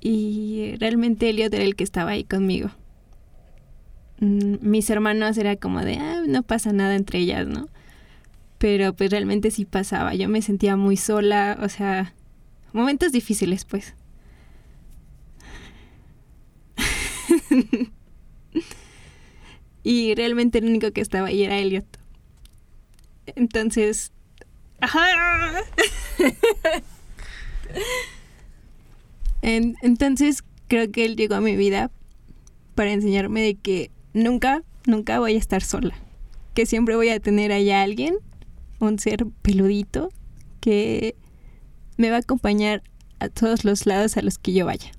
Y 0.00 0.74
realmente 0.78 1.28
Elliot 1.28 1.52
era 1.52 1.64
el 1.64 1.76
que 1.76 1.84
estaba 1.84 2.12
ahí 2.12 2.24
conmigo 2.24 2.70
mm, 4.20 4.54
mis 4.62 4.88
hermanos 4.88 5.36
era 5.36 5.56
como 5.56 5.80
de, 5.80 5.96
ah, 5.96 6.22
no 6.26 6.42
pasa 6.42 6.72
nada 6.72 6.94
entre 6.94 7.18
ellas, 7.18 7.46
¿no? 7.46 7.68
Pero 8.58 8.94
pues 8.94 9.10
realmente 9.10 9.50
sí 9.50 9.64
pasaba. 9.64 10.14
Yo 10.14 10.28
me 10.28 10.42
sentía 10.42 10.76
muy 10.76 10.96
sola, 10.96 11.58
o 11.62 11.68
sea, 11.68 12.14
momentos 12.74 13.12
difíciles, 13.12 13.64
pues. 13.64 13.94
y 19.82 20.14
realmente 20.14 20.58
el 20.58 20.66
único 20.66 20.90
que 20.92 21.00
estaba 21.00 21.28
ahí 21.28 21.42
era 21.44 21.58
Elliot. 21.58 21.86
Entonces, 23.36 24.12
ajá. 24.80 25.62
entonces 29.42 30.44
creo 30.68 30.90
que 30.90 31.04
él 31.04 31.16
llegó 31.16 31.34
a 31.36 31.40
mi 31.40 31.56
vida 31.56 31.90
para 32.74 32.92
enseñarme 32.92 33.42
de 33.42 33.54
que 33.56 33.90
nunca, 34.12 34.62
nunca 34.86 35.18
voy 35.18 35.34
a 35.34 35.38
estar 35.38 35.62
sola. 35.62 35.94
Que 36.54 36.66
siempre 36.66 36.96
voy 36.96 37.10
a 37.10 37.20
tener 37.20 37.52
allá 37.52 37.82
alguien, 37.82 38.16
un 38.80 38.98
ser 38.98 39.26
peludito, 39.42 40.10
que 40.60 41.14
me 42.00 42.10
va 42.10 42.16
a 42.16 42.20
acompañar 42.20 42.82
a 43.20 43.28
todos 43.28 43.64
los 43.64 43.86
lados 43.86 44.16
a 44.16 44.22
los 44.22 44.38
que 44.38 44.52
yo 44.52 44.66
vaya. 44.66 44.90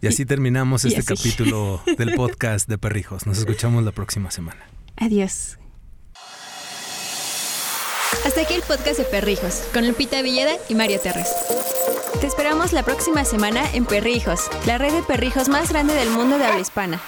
Y 0.00 0.08
así 0.08 0.24
terminamos 0.24 0.84
este 0.84 1.04
capítulo 1.04 1.80
del 1.98 2.14
podcast 2.14 2.68
de 2.68 2.78
Perrijos. 2.78 3.26
Nos 3.26 3.38
escuchamos 3.38 3.84
la 3.84 3.92
próxima 3.92 4.30
semana. 4.30 4.66
Adiós. 4.96 5.58
Hasta 8.26 8.42
aquí 8.42 8.54
el 8.54 8.62
podcast 8.62 8.98
de 8.98 9.04
Perrijos, 9.04 9.62
con 9.72 9.86
Lupita 9.86 10.22
Villeda 10.22 10.52
y 10.68 10.74
Mario 10.74 11.00
Terres. 11.00 11.28
Te 12.20 12.26
esperamos 12.26 12.72
la 12.72 12.82
próxima 12.82 13.24
semana 13.24 13.64
en 13.72 13.84
Perrijos, 13.84 14.48
la 14.66 14.78
red 14.78 14.92
de 14.92 15.02
perrijos 15.02 15.48
más 15.48 15.70
grande 15.70 15.94
del 15.94 16.10
mundo 16.10 16.38
de 16.38 16.44
habla 16.44 16.60
hispana. 16.60 17.00